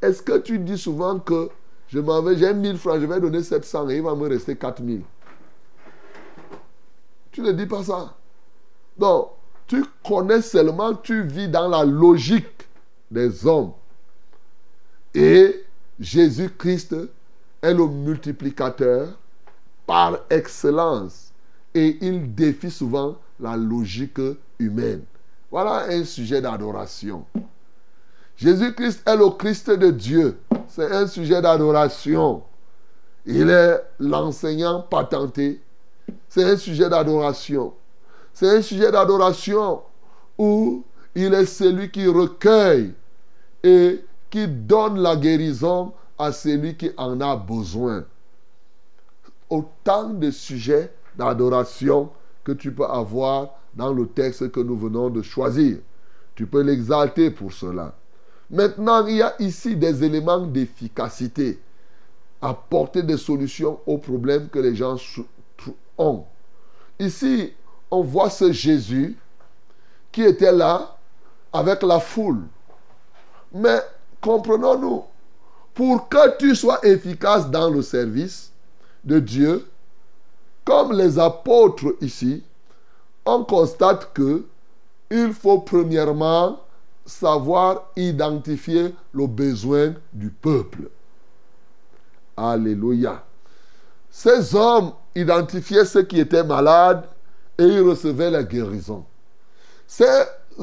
Est-ce 0.00 0.22
que 0.22 0.38
tu 0.38 0.60
dis 0.60 0.78
souvent 0.78 1.18
que 1.18 1.48
je 1.88 1.98
m'en 1.98 2.22
vais, 2.22 2.36
j'ai 2.36 2.54
1000 2.54 2.78
francs, 2.78 3.00
je 3.00 3.06
vais 3.06 3.20
donner 3.20 3.42
700 3.42 3.90
et 3.90 3.96
il 3.96 4.02
va 4.02 4.14
me 4.14 4.28
rester 4.28 4.54
4000. 4.54 5.02
Tu 7.32 7.40
ne 7.40 7.50
dis 7.50 7.66
pas 7.66 7.82
ça. 7.82 8.14
Donc, 8.96 9.30
tu 9.66 9.84
connais 10.06 10.42
seulement, 10.42 10.94
tu 10.94 11.24
vis 11.24 11.48
dans 11.48 11.66
la 11.66 11.84
logique 11.84 12.68
des 13.10 13.44
hommes. 13.44 13.72
Et 15.12 15.64
Jésus-Christ 15.98 16.94
est 17.62 17.74
le 17.74 17.86
multiplicateur 17.88 19.08
par 19.86 20.20
excellence. 20.30 21.27
Et 21.74 21.98
il 22.00 22.34
défie 22.34 22.70
souvent 22.70 23.16
la 23.38 23.56
logique 23.56 24.20
humaine. 24.58 25.02
Voilà 25.50 25.86
un 25.88 26.04
sujet 26.04 26.40
d'adoration. 26.40 27.24
Jésus-Christ 28.36 29.02
est 29.06 29.16
le 29.16 29.30
Christ 29.30 29.70
de 29.70 29.90
Dieu. 29.90 30.38
C'est 30.68 30.90
un 30.92 31.06
sujet 31.06 31.40
d'adoration. 31.42 32.42
Il 33.26 33.50
est 33.50 33.82
l'enseignant 33.98 34.82
patenté. 34.82 35.60
C'est 36.28 36.44
un 36.44 36.56
sujet 36.56 36.88
d'adoration. 36.88 37.74
C'est 38.32 38.48
un 38.48 38.62
sujet 38.62 38.92
d'adoration 38.92 39.82
où 40.38 40.84
il 41.14 41.34
est 41.34 41.46
celui 41.46 41.90
qui 41.90 42.06
recueille 42.06 42.94
et 43.62 44.04
qui 44.30 44.46
donne 44.46 45.00
la 45.00 45.16
guérison 45.16 45.92
à 46.18 46.30
celui 46.32 46.76
qui 46.76 46.90
en 46.96 47.20
a 47.20 47.36
besoin. 47.36 48.04
Autant 49.50 50.10
de 50.10 50.30
sujets 50.30 50.92
d'adoration 51.18 52.10
que 52.44 52.52
tu 52.52 52.72
peux 52.72 52.86
avoir 52.86 53.50
dans 53.74 53.92
le 53.92 54.06
texte 54.06 54.50
que 54.50 54.60
nous 54.60 54.78
venons 54.78 55.10
de 55.10 55.20
choisir. 55.20 55.78
Tu 56.34 56.46
peux 56.46 56.62
l'exalter 56.62 57.30
pour 57.30 57.52
cela. 57.52 57.94
Maintenant, 58.50 59.06
il 59.06 59.16
y 59.16 59.22
a 59.22 59.34
ici 59.40 59.76
des 59.76 60.04
éléments 60.04 60.46
d'efficacité. 60.46 61.60
Apporter 62.40 63.02
des 63.02 63.16
solutions 63.16 63.80
aux 63.84 63.98
problèmes 63.98 64.48
que 64.48 64.60
les 64.60 64.74
gens 64.74 64.96
ont. 65.98 66.24
Ici, 66.98 67.52
on 67.90 68.02
voit 68.02 68.30
ce 68.30 68.52
Jésus 68.52 69.16
qui 70.12 70.22
était 70.22 70.52
là 70.52 70.96
avec 71.52 71.82
la 71.82 71.98
foule. 71.98 72.42
Mais 73.52 73.80
comprenons-nous, 74.20 75.02
pour 75.74 76.08
que 76.08 76.38
tu 76.38 76.54
sois 76.54 76.84
efficace 76.84 77.50
dans 77.50 77.70
le 77.70 77.82
service 77.82 78.52
de 79.04 79.18
Dieu, 79.18 79.66
comme 80.68 80.92
les 80.92 81.18
apôtres 81.18 81.94
ici, 82.02 82.42
on 83.24 83.42
constate 83.42 84.12
que 84.12 84.44
il 85.10 85.32
faut 85.32 85.60
premièrement 85.60 86.60
savoir 87.06 87.86
identifier 87.96 88.94
le 89.14 89.26
besoin 89.26 89.94
du 90.12 90.28
peuple. 90.28 90.90
Alléluia. 92.36 93.24
Ces 94.10 94.54
hommes 94.54 94.92
identifiaient 95.14 95.86
ceux 95.86 96.02
qui 96.02 96.20
étaient 96.20 96.44
malades 96.44 97.06
et 97.56 97.64
ils 97.64 97.80
recevaient 97.80 98.30
la 98.30 98.42
guérison. 98.42 99.06
Ces 99.86 100.04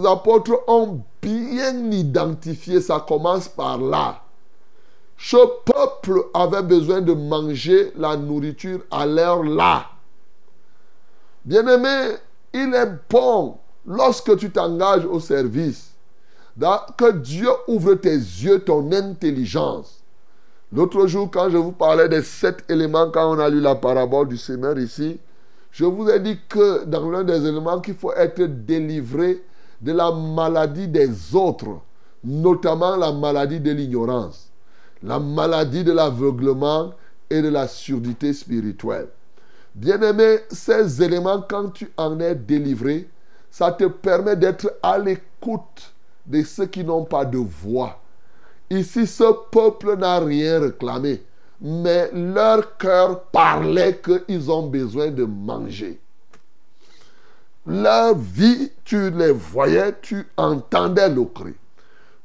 apôtres 0.06 0.62
ont 0.68 1.02
bien 1.20 1.90
identifié, 1.90 2.80
ça 2.80 3.04
commence 3.08 3.48
par 3.48 3.80
là. 3.80 4.22
Ce 5.18 5.38
peuple 5.66 6.26
avait 6.36 6.62
besoin 6.62 7.02
de 7.02 7.14
manger 7.14 7.92
la 7.96 8.16
nourriture 8.16 8.82
à 8.92 9.08
l'heure 9.08 9.42
là. 9.44 9.88
Bien-aimé, 11.46 12.18
il 12.54 12.74
est 12.74 12.92
bon 13.10 13.58
lorsque 13.86 14.36
tu 14.38 14.50
t'engages 14.50 15.06
au 15.06 15.20
service 15.20 15.92
que 16.98 17.12
Dieu 17.12 17.50
ouvre 17.68 17.96
tes 17.96 18.16
yeux, 18.16 18.60
ton 18.60 18.92
intelligence. 18.92 20.02
L'autre 20.74 21.06
jour, 21.06 21.30
quand 21.30 21.50
je 21.50 21.58
vous 21.58 21.72
parlais 21.72 22.10
des 22.10 22.24
sept 22.24 22.64
éléments, 22.70 23.12
quand 23.12 23.36
on 23.36 23.40
a 23.40 23.50
lu 23.50 23.62
la 23.62 23.76
parabole 23.76 24.28
du 24.28 24.38
Seigneur 24.38 24.78
ici, 24.80 25.20
je 25.72 25.86
vous 25.86 26.10
ai 26.10 26.20
dit 26.20 26.40
que 26.50 26.86
dans 26.86 27.12
l'un 27.12 27.24
des 27.24 27.46
éléments, 27.46 27.80
qu'il 27.80 27.96
faut 27.96 28.14
être 28.14 28.42
délivré 28.42 29.44
de 29.82 29.92
la 29.92 30.12
maladie 30.12 30.88
des 30.88 31.36
autres, 31.36 31.82
notamment 32.24 32.96
la 32.96 33.12
maladie 33.12 33.60
de 33.60 33.72
l'ignorance, 33.72 34.50
la 35.04 35.20
maladie 35.20 35.84
de 35.84 35.92
l'aveuglement 35.92 36.94
et 37.30 37.42
de 37.42 37.50
la 37.50 37.68
surdité 37.68 38.34
spirituelle. 38.34 39.10
Bien-aimé, 39.76 40.40
ces 40.50 41.04
éléments, 41.04 41.42
quand 41.42 41.70
tu 41.72 41.92
en 41.98 42.18
es 42.22 42.34
délivré, 42.34 43.10
ça 43.52 43.74
te 43.74 43.84
permet 43.84 44.38
d'être 44.38 44.74
à 44.82 44.98
l'écoute 44.98 45.94
de 46.26 46.44
ceux 46.44 46.66
qui 46.66 46.82
n'ont 46.82 47.04
pas 47.04 47.26
de 47.26 47.38
voix. 47.38 48.00
Ici, 48.70 49.06
ce 49.06 49.34
peuple 49.52 49.98
n'a 49.98 50.20
rien 50.20 50.62
réclamé, 50.62 51.22
mais 51.60 52.10
leur 52.14 52.78
cœur 52.78 53.24
parlait 53.26 54.00
qu'ils 54.02 54.50
ont 54.50 54.66
besoin 54.66 55.12
de 55.12 55.26
manger. 55.26 56.00
Leur 57.68 58.16
vie, 58.16 58.72
tu 58.86 59.12
les 59.12 59.32
voyais, 59.32 59.94
tu 60.02 60.26
entendais 60.38 61.10
le 61.10 61.26
cri. 61.26 61.54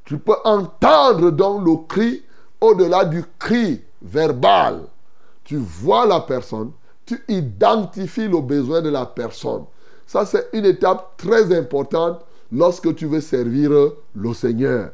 Tu 0.04 0.18
peux 0.18 0.36
entendre 0.44 1.30
donc 1.32 1.66
le 1.66 1.76
cri 1.88 2.22
au-delà 2.60 3.04
du 3.04 3.24
cri 3.40 3.82
verbal. 4.00 4.82
Tu 5.42 5.56
vois 5.56 6.06
la 6.06 6.20
personne, 6.20 6.70
tu 7.10 7.20
identifies 7.26 8.28
le 8.28 8.40
besoin 8.40 8.82
de 8.82 8.88
la 8.88 9.04
personne. 9.04 9.64
Ça, 10.06 10.24
c'est 10.24 10.46
une 10.52 10.64
étape 10.64 11.16
très 11.16 11.52
importante 11.56 12.20
lorsque 12.52 12.94
tu 12.94 13.06
veux 13.06 13.20
servir 13.20 13.72
le 14.14 14.32
Seigneur. 14.34 14.92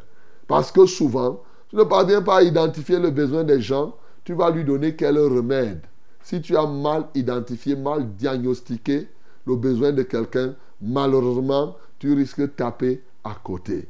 Parce 0.49 0.73
que 0.73 0.87
souvent, 0.87 1.42
tu 1.68 1.76
ne 1.76 1.82
parviens 1.82 2.23
pas 2.23 2.38
à 2.38 2.42
identifier 2.42 2.99
le 2.99 3.11
besoin 3.11 3.44
des 3.44 3.61
gens, 3.61 3.94
tu 4.25 4.32
vas 4.32 4.49
lui 4.49 4.64
donner 4.64 4.96
quel 4.96 5.18
remède. 5.18 5.82
Si 6.23 6.40
tu 6.40 6.56
as 6.56 6.66
mal 6.66 7.04
identifié, 7.14 7.76
mal 7.76 8.06
diagnostiqué 8.14 9.08
le 9.46 9.56
besoin 9.56 9.92
de 9.92 10.02
quelqu'un, 10.02 10.54
malheureusement, 10.80 11.76
tu 11.99 12.14
risques 12.14 12.40
de 12.40 12.46
taper 12.46 13.02
à 13.25 13.37
côté. 13.44 13.88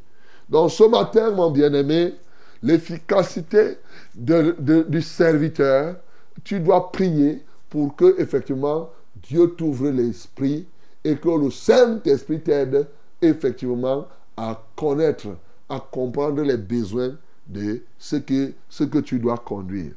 Donc 0.49 0.73
ce 0.73 0.83
matin, 0.83 1.31
mon 1.31 1.53
bien-aimé, 1.53 2.15
l'efficacité 2.61 3.79
du 4.17 5.03
serviteur, 5.03 5.95
tu 6.43 6.59
dois 6.59 6.91
prier 6.91 7.46
pour 7.71 7.97
que 7.97 8.21
effectivement 8.21 8.91
Dieu 9.23 9.55
t'ouvre 9.57 9.89
l'esprit 9.89 10.67
et 11.05 11.17
que 11.17 11.29
le 11.29 11.51
Saint-Esprit 11.51 12.41
t'aide 12.41 12.87
effectivement 13.23 14.07
à 14.37 14.61
connaître, 14.75 15.29
à 15.69 15.81
comprendre 15.81 16.43
les 16.43 16.57
besoins 16.57 17.17
de 17.47 17.83
ce 17.99 18.17
que, 18.17 18.99
tu 19.01 19.19
dois 19.19 19.39
conduire. 19.39 19.93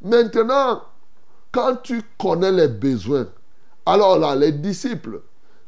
Maintenant, 0.00 0.82
quand 1.52 1.76
tu 1.82 2.02
connais 2.18 2.50
les 2.50 2.68
besoins, 2.68 3.28
alors 3.84 4.18
là, 4.18 4.34
les 4.34 4.52
disciples, 4.52 5.20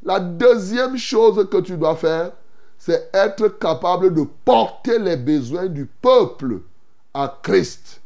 la 0.03 0.19
deuxième 0.19 0.97
chose 0.97 1.49
que 1.51 1.59
tu 1.59 1.77
dois 1.77 1.97
faire, 1.97 2.33
c'est 2.79 3.11
être 3.15 3.49
capable 3.59 4.13
de 4.15 4.25
porter 4.45 4.99
les 4.99 5.17
besoins 5.17 5.67
du 5.67 5.87
peuple 5.87 6.61
à 7.13 7.39
Christ. 7.43 8.01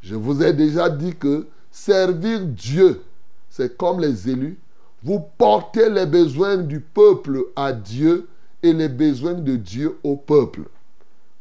Je 0.00 0.14
vous 0.14 0.42
ai 0.42 0.52
déjà 0.52 0.88
dit 0.88 1.14
que 1.16 1.46
servir 1.72 2.40
Dieu, 2.44 3.02
c'est 3.50 3.76
comme 3.76 3.98
les 3.98 4.30
élus. 4.30 4.58
Vous 5.02 5.24
portez 5.36 5.90
les 5.90 6.06
besoins 6.06 6.58
du 6.58 6.78
peuple 6.78 7.46
à 7.56 7.72
Dieu 7.72 8.28
et 8.62 8.72
les 8.72 8.88
besoins 8.88 9.34
de 9.34 9.56
Dieu 9.56 9.98
au 10.04 10.14
peuple. 10.16 10.62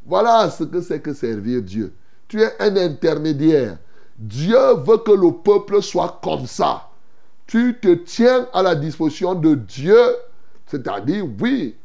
Voilà 0.06 0.50
ce 0.50 0.64
que 0.64 0.82
c'est 0.82 1.00
que 1.00 1.14
servir 1.14 1.62
Dieu. 1.62 1.94
Tu 2.28 2.42
es 2.42 2.52
un 2.60 2.76
intermédiaire. 2.78 3.78
Dieu 4.18 4.58
veut 4.86 4.98
que 4.98 5.12
le 5.12 5.32
peuple 5.32 5.84
soit 5.84 6.20
comme 6.24 6.48
ça. 6.48 6.90
Tu 7.46 7.78
te 7.80 7.94
tiens 7.94 8.48
à 8.54 8.64
la 8.64 8.74
disposition 8.74 9.36
de 9.36 9.56
Dieu. 9.56 10.02
C'est-à-dire, 10.66 11.26
oui, 11.40 11.76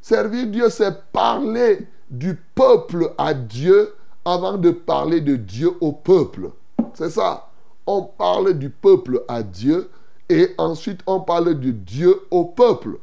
servir 0.00 0.46
Dieu, 0.46 0.68
c'est 0.70 0.96
parler 1.12 1.86
du 2.10 2.34
peuple 2.54 3.12
à 3.18 3.34
Dieu 3.34 3.94
avant 4.24 4.56
de 4.56 4.70
parler 4.70 5.20
de 5.20 5.36
Dieu 5.36 5.72
au 5.80 5.92
peuple. 5.92 6.50
C'est 6.94 7.10
ça. 7.10 7.49
On 7.92 8.02
parle 8.02 8.54
du 8.54 8.70
peuple 8.70 9.24
à 9.26 9.42
Dieu 9.42 9.90
et 10.28 10.54
ensuite 10.58 11.00
on 11.08 11.18
parle 11.18 11.58
de 11.58 11.72
Dieu 11.72 12.20
au 12.30 12.44
peuple. 12.44 12.98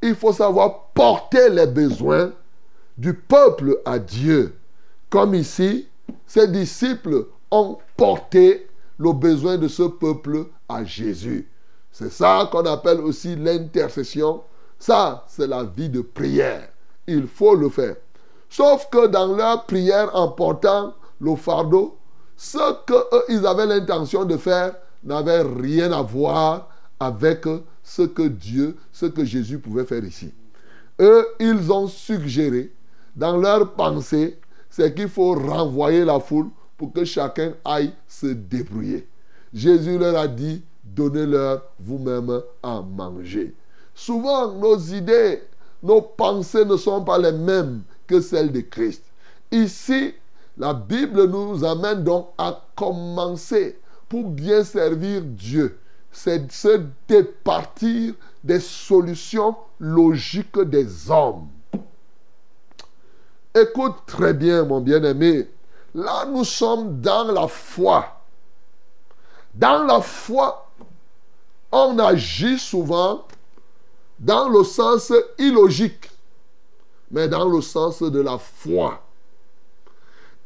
Il 0.00 0.14
faut 0.14 0.32
savoir 0.32 0.86
porter 0.94 1.50
les 1.50 1.66
besoins 1.66 2.32
du 2.96 3.12
peuple 3.12 3.78
à 3.84 3.98
Dieu. 3.98 4.56
Comme 5.10 5.34
ici, 5.34 5.86
ces 6.26 6.48
disciples 6.48 7.26
ont 7.50 7.76
porté 7.98 8.66
le 8.96 9.12
besoin 9.12 9.58
de 9.58 9.68
ce 9.68 9.82
peuple 9.82 10.46
à 10.66 10.82
Jésus. 10.82 11.46
C'est 11.92 12.10
ça 12.10 12.48
qu'on 12.50 12.64
appelle 12.64 13.00
aussi 13.00 13.36
l'intercession. 13.36 14.44
Ça, 14.78 15.26
c'est 15.28 15.46
la 15.46 15.62
vie 15.62 15.90
de 15.90 16.00
prière. 16.00 16.66
Il 17.06 17.26
faut 17.26 17.54
le 17.54 17.68
faire. 17.68 17.96
Sauf 18.48 18.88
que 18.88 19.08
dans 19.08 19.36
leur 19.36 19.66
prière 19.66 20.08
en 20.16 20.28
portant 20.28 20.94
le 21.20 21.36
fardeau, 21.36 21.98
ce 22.36 22.58
qu'ils 23.26 23.46
avaient 23.46 23.66
l'intention 23.66 24.24
de 24.24 24.36
faire 24.36 24.74
n'avait 25.02 25.42
rien 25.42 25.92
à 25.92 26.02
voir 26.02 26.68
avec 26.98 27.44
ce 27.82 28.02
que 28.02 28.22
Dieu, 28.22 28.76
ce 28.92 29.06
que 29.06 29.24
Jésus 29.24 29.58
pouvait 29.58 29.84
faire 29.84 30.04
ici. 30.04 30.32
Eux, 31.00 31.26
ils 31.38 31.70
ont 31.72 31.88
suggéré 31.88 32.72
dans 33.14 33.36
leur 33.36 33.72
pensée, 33.72 34.38
c'est 34.68 34.94
qu'il 34.94 35.08
faut 35.08 35.34
renvoyer 35.34 36.04
la 36.04 36.20
foule 36.20 36.48
pour 36.76 36.92
que 36.92 37.04
chacun 37.04 37.54
aille 37.64 37.92
se 38.06 38.26
débrouiller. 38.26 39.08
Jésus 39.52 39.98
leur 39.98 40.16
a 40.18 40.28
dit, 40.28 40.62
donnez-leur 40.84 41.62
vous-même 41.80 42.42
à 42.62 42.82
manger. 42.82 43.54
Souvent, 43.94 44.52
nos 44.52 44.78
idées, 44.78 45.42
nos 45.82 46.02
pensées 46.02 46.64
ne 46.64 46.76
sont 46.76 47.02
pas 47.02 47.18
les 47.18 47.32
mêmes 47.32 47.82
que 48.06 48.20
celles 48.20 48.52
de 48.52 48.60
Christ. 48.60 49.02
Ici, 49.50 50.14
la 50.58 50.72
Bible 50.72 51.26
nous 51.26 51.64
amène 51.64 52.02
donc 52.02 52.28
à 52.38 52.62
commencer 52.74 53.78
pour 54.08 54.24
bien 54.24 54.64
servir 54.64 55.22
Dieu. 55.22 55.78
C'est 56.10 56.50
se 56.50 56.82
départir 57.06 58.14
des 58.42 58.60
solutions 58.60 59.56
logiques 59.78 60.58
des 60.60 61.10
hommes. 61.10 61.48
Écoute 63.54 63.96
très 64.06 64.32
bien, 64.32 64.64
mon 64.64 64.80
bien-aimé. 64.80 65.48
Là, 65.94 66.26
nous 66.26 66.44
sommes 66.44 67.00
dans 67.00 67.32
la 67.32 67.48
foi. 67.48 68.06
Dans 69.54 69.84
la 69.84 70.00
foi, 70.00 70.70
on 71.72 71.98
agit 71.98 72.58
souvent 72.58 73.26
dans 74.18 74.48
le 74.48 74.64
sens 74.64 75.12
illogique, 75.38 76.10
mais 77.10 77.28
dans 77.28 77.48
le 77.48 77.60
sens 77.60 78.02
de 78.02 78.20
la 78.20 78.38
foi. 78.38 79.05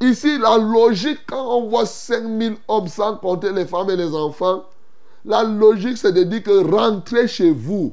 Ici, 0.03 0.39
la 0.39 0.57
logique, 0.57 1.21
quand 1.27 1.59
on 1.59 1.69
voit 1.69 1.85
5000 1.85 2.57
hommes 2.69 2.89
sans 2.89 3.17
compter 3.17 3.53
les 3.53 3.67
femmes 3.67 3.91
et 3.91 3.97
les 3.97 4.15
enfants, 4.15 4.65
la 5.27 5.43
logique, 5.43 5.99
c'est 5.99 6.13
de 6.13 6.23
dire 6.23 6.43
que 6.43 6.75
rentrez 6.75 7.29
chez 7.29 7.51
vous. 7.51 7.93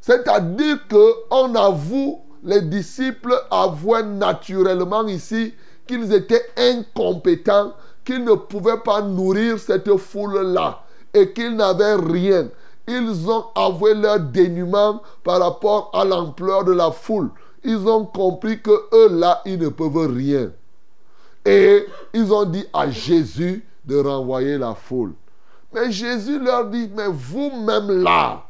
C'est-à-dire 0.00 0.78
qu'on 0.88 1.54
avoue, 1.54 2.20
les 2.42 2.62
disciples 2.62 3.34
avouaient 3.50 4.04
naturellement 4.04 5.06
ici 5.06 5.52
qu'ils 5.86 6.14
étaient 6.14 6.46
incompétents, 6.56 7.74
qu'ils 8.02 8.24
ne 8.24 8.32
pouvaient 8.32 8.80
pas 8.82 9.02
nourrir 9.02 9.58
cette 9.58 9.94
foule-là 9.98 10.82
et 11.12 11.34
qu'ils 11.34 11.56
n'avaient 11.56 11.96
rien. 11.96 12.48
Ils 12.88 13.28
ont 13.28 13.44
avoué 13.54 13.92
leur 13.92 14.18
dénuement 14.18 15.02
par 15.22 15.40
rapport 15.40 15.90
à 15.92 16.06
l'ampleur 16.06 16.64
de 16.64 16.72
la 16.72 16.90
foule. 16.90 17.30
Ils 17.64 17.86
ont 17.86 18.06
compris 18.06 18.62
que 18.62 18.70
eux 18.94 19.08
là, 19.10 19.42
ils 19.44 19.58
ne 19.58 19.68
peuvent 19.68 20.10
rien. 20.10 20.50
Et 21.44 21.86
ils 22.12 22.32
ont 22.32 22.44
dit 22.44 22.66
à 22.72 22.90
Jésus 22.90 23.64
de 23.84 23.96
renvoyer 23.96 24.58
la 24.58 24.74
foule. 24.74 25.14
Mais 25.72 25.90
Jésus 25.90 26.38
leur 26.38 26.66
dit, 26.66 26.90
mais 26.94 27.06
vous-même 27.08 28.02
là, 28.02 28.44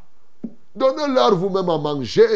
donnez-leur 0.74 1.34
vous-même 1.36 1.68
à 1.68 1.78
manger. 1.78 2.26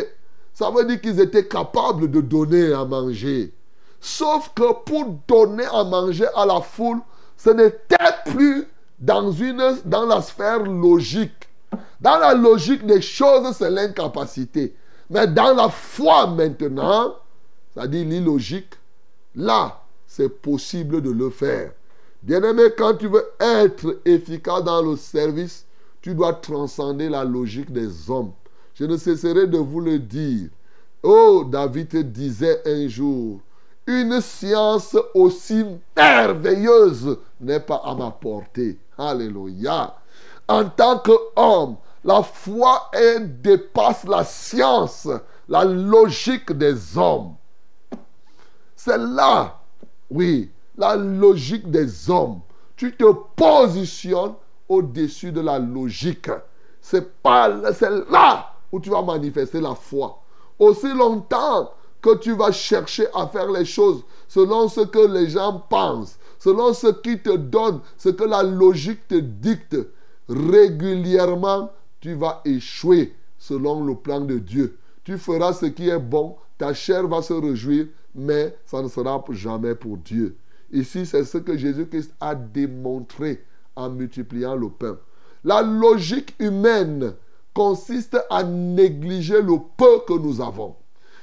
Ça 0.53 0.71
veut 0.71 0.85
dire 0.85 1.01
qu'ils 1.01 1.21
étaient 1.21 1.47
capables 1.47 2.11
de 2.11 2.21
donner 2.21 2.73
à 2.73 2.85
manger. 2.85 3.53
Sauf 4.01 4.51
que 4.55 4.73
pour 4.85 5.07
donner 5.27 5.65
à 5.65 5.83
manger 5.83 6.27
à 6.37 6.45
la 6.47 6.61
foule, 6.61 7.01
ce 7.37 7.51
n'était 7.51 7.97
plus 8.27 8.69
dans, 8.99 9.33
une, 9.33 9.79
dans 9.85 10.07
la 10.07 10.23
sphère 10.23 10.63
logique. 10.63 11.49
Dans 12.01 12.19
la 12.19 12.35
logique 12.35 12.87
des 12.87 13.01
choses, 13.01 13.57
c'est 13.57 13.71
l'incapacité. 13.71 14.77
Mais 15.11 15.27
dans 15.27 15.55
la 15.55 15.69
foi 15.69 16.27
maintenant, 16.27 17.15
c'est-à-dire 17.73 18.07
l'illogique, 18.07 18.75
là, 19.35 19.81
c'est 20.17 20.29
possible 20.29 21.03
de 21.03 21.11
le 21.11 21.29
faire. 21.29 21.73
Bien-aimé, 22.23 22.67
quand 22.79 22.95
tu 22.95 23.09
veux 23.09 23.27
être 23.41 24.01
efficace 24.05 24.63
dans 24.63 24.81
le 24.81 24.97
service, 24.97 25.67
tu 26.01 26.15
dois 26.15 26.35
transcender 26.35 27.09
la 27.09 27.25
logique 27.25 27.73
des 27.73 28.09
hommes. 28.09 28.31
Je 28.75 28.85
ne 28.85 28.97
cesserai 28.97 29.49
de 29.49 29.59
vous 29.59 29.81
le 29.81 29.99
dire. 29.99 30.51
Oh, 31.03 31.45
David 31.51 32.13
disait 32.13 32.63
un 32.65 32.87
jour, 32.87 33.41
une 33.89 34.21
science 34.21 34.97
aussi 35.15 35.65
merveilleuse 35.97 37.19
n'est 37.41 37.59
pas 37.59 37.83
à 37.85 37.97
ma 37.97 38.13
portée. 38.13 38.79
Alléluia. 38.97 39.97
En 40.47 40.65
tant 40.67 41.01
qu'homme, 41.01 41.77
la 42.05 42.23
foi 42.23 42.89
dépasse 43.21 44.05
la 44.05 44.23
science, 44.23 45.09
la 45.49 45.65
logique 45.65 46.53
des 46.53 46.97
hommes. 46.97 47.35
C'est 48.77 48.99
là, 48.99 49.64
oui, 50.11 50.51
la 50.77 50.97
logique 50.97 51.71
des 51.71 52.11
hommes. 52.11 52.41
tu 52.77 52.95
te 52.97 53.05
positionnes 53.37 54.35
au-dessus 54.69 55.33
de 55.33 55.41
la 55.41 55.59
logique. 55.59 56.31
C'est 56.81 57.07
là 57.25 58.53
où 58.73 58.81
tu 58.81 58.91
vas 58.91 59.03
manifester 59.03 59.61
la 59.61 59.75
foi. 59.75 60.21
Aussi 60.59 60.93
longtemps 60.93 61.73
que 62.03 62.17
tu 62.17 62.33
vas 62.33 62.53
chercher 62.53 63.07
à 63.15 63.27
faire 63.27 63.51
les 63.51 63.65
choses 63.65 64.03
selon 64.29 64.69
ce 64.69 64.83
que 64.83 65.07
les 65.07 65.31
gens 65.31 65.63
pensent, 65.71 66.19
selon 66.39 66.75
ce 66.75 66.89
qui 66.89 67.19
te 67.19 67.37
donne, 67.37 67.81
ce 67.97 68.11
que 68.11 68.25
la 68.25 68.43
logique 68.43 69.07
te 69.09 69.15
dicte, 69.15 69.77
régulièrement, 70.29 71.71
tu 72.01 72.15
vas 72.15 72.43
échouer 72.45 73.15
selon 73.39 73.85
le 73.85 73.95
plan 73.95 74.21
de 74.21 74.39
Dieu. 74.39 74.77
Tu 75.05 75.19
feras 75.19 75.53
ce 75.53 75.67
qui 75.67 75.89
est 75.89 75.99
bon, 75.99 76.37
ta 76.59 76.75
chair 76.75 77.07
va 77.09 77.23
se 77.23 77.33
réjouir, 77.33 77.87
mais 78.15 78.57
ça 78.65 78.83
ne 78.83 78.89
sera 78.89 79.23
jamais 79.31 79.75
pour 79.75 79.97
Dieu. 79.97 80.37
Ici, 80.73 81.07
c'est 81.07 81.25
ce 81.25 81.39
que 81.39 81.57
Jésus-Christ 81.57 82.13
a 82.21 82.35
démontré 82.35 83.45
en 83.77 83.91
multipliant 83.91 84.55
le 84.55 84.69
pain. 84.71 84.99
La 85.45 85.63
logique 85.63 86.35
humaine 86.39 87.15
consiste 87.53 88.19
à 88.31 88.43
négliger 88.43 89.41
le 89.41 89.59
peu 89.77 90.01
que 90.07 90.19
nous 90.19 90.41
avons. 90.41 90.75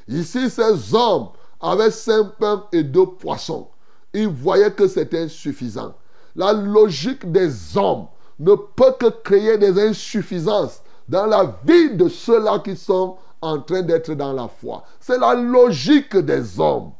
Ici, 0.07 0.49
ces 0.49 0.93
hommes 0.93 1.29
avaient 1.59 1.91
cinq 1.91 2.37
pains 2.39 2.65
et 2.71 2.83
deux 2.83 3.05
poissons. 3.05 3.67
Ils 4.13 4.27
voyaient 4.27 4.71
que 4.71 4.87
c'était 4.87 5.23
insuffisant. 5.23 5.95
La 6.35 6.53
logique 6.53 7.31
des 7.31 7.77
hommes 7.77 8.07
ne 8.39 8.55
peut 8.55 8.93
que 8.99 9.09
créer 9.23 9.57
des 9.57 9.79
insuffisances 9.79 10.81
dans 11.07 11.25
la 11.25 11.59
vie 11.65 11.95
de 11.95 12.07
ceux-là 12.07 12.59
qui 12.59 12.75
sont 12.75 13.17
en 13.41 13.59
train 13.59 13.81
d'être 13.81 14.13
dans 14.13 14.33
la 14.33 14.47
foi. 14.47 14.83
C'est 14.99 15.17
la 15.17 15.33
logique 15.33 16.15
des 16.15 16.59
hommes. 16.59 16.91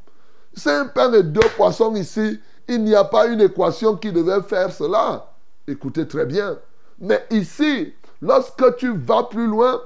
Cinq 0.53 0.93
pains 0.93 1.13
et 1.13 1.23
deux 1.23 1.47
poissons 1.55 1.95
ici, 1.95 2.39
il 2.67 2.83
n'y 2.83 2.95
a 2.95 3.03
pas 3.03 3.27
une 3.27 3.41
équation 3.41 3.95
qui 3.95 4.11
devait 4.11 4.41
faire 4.41 4.71
cela. 4.71 5.31
Écoutez 5.67 6.07
très 6.07 6.25
bien. 6.25 6.57
Mais 6.99 7.25
ici, 7.29 7.93
lorsque 8.21 8.75
tu 8.77 8.95
vas 8.95 9.23
plus 9.23 9.47
loin, 9.47 9.81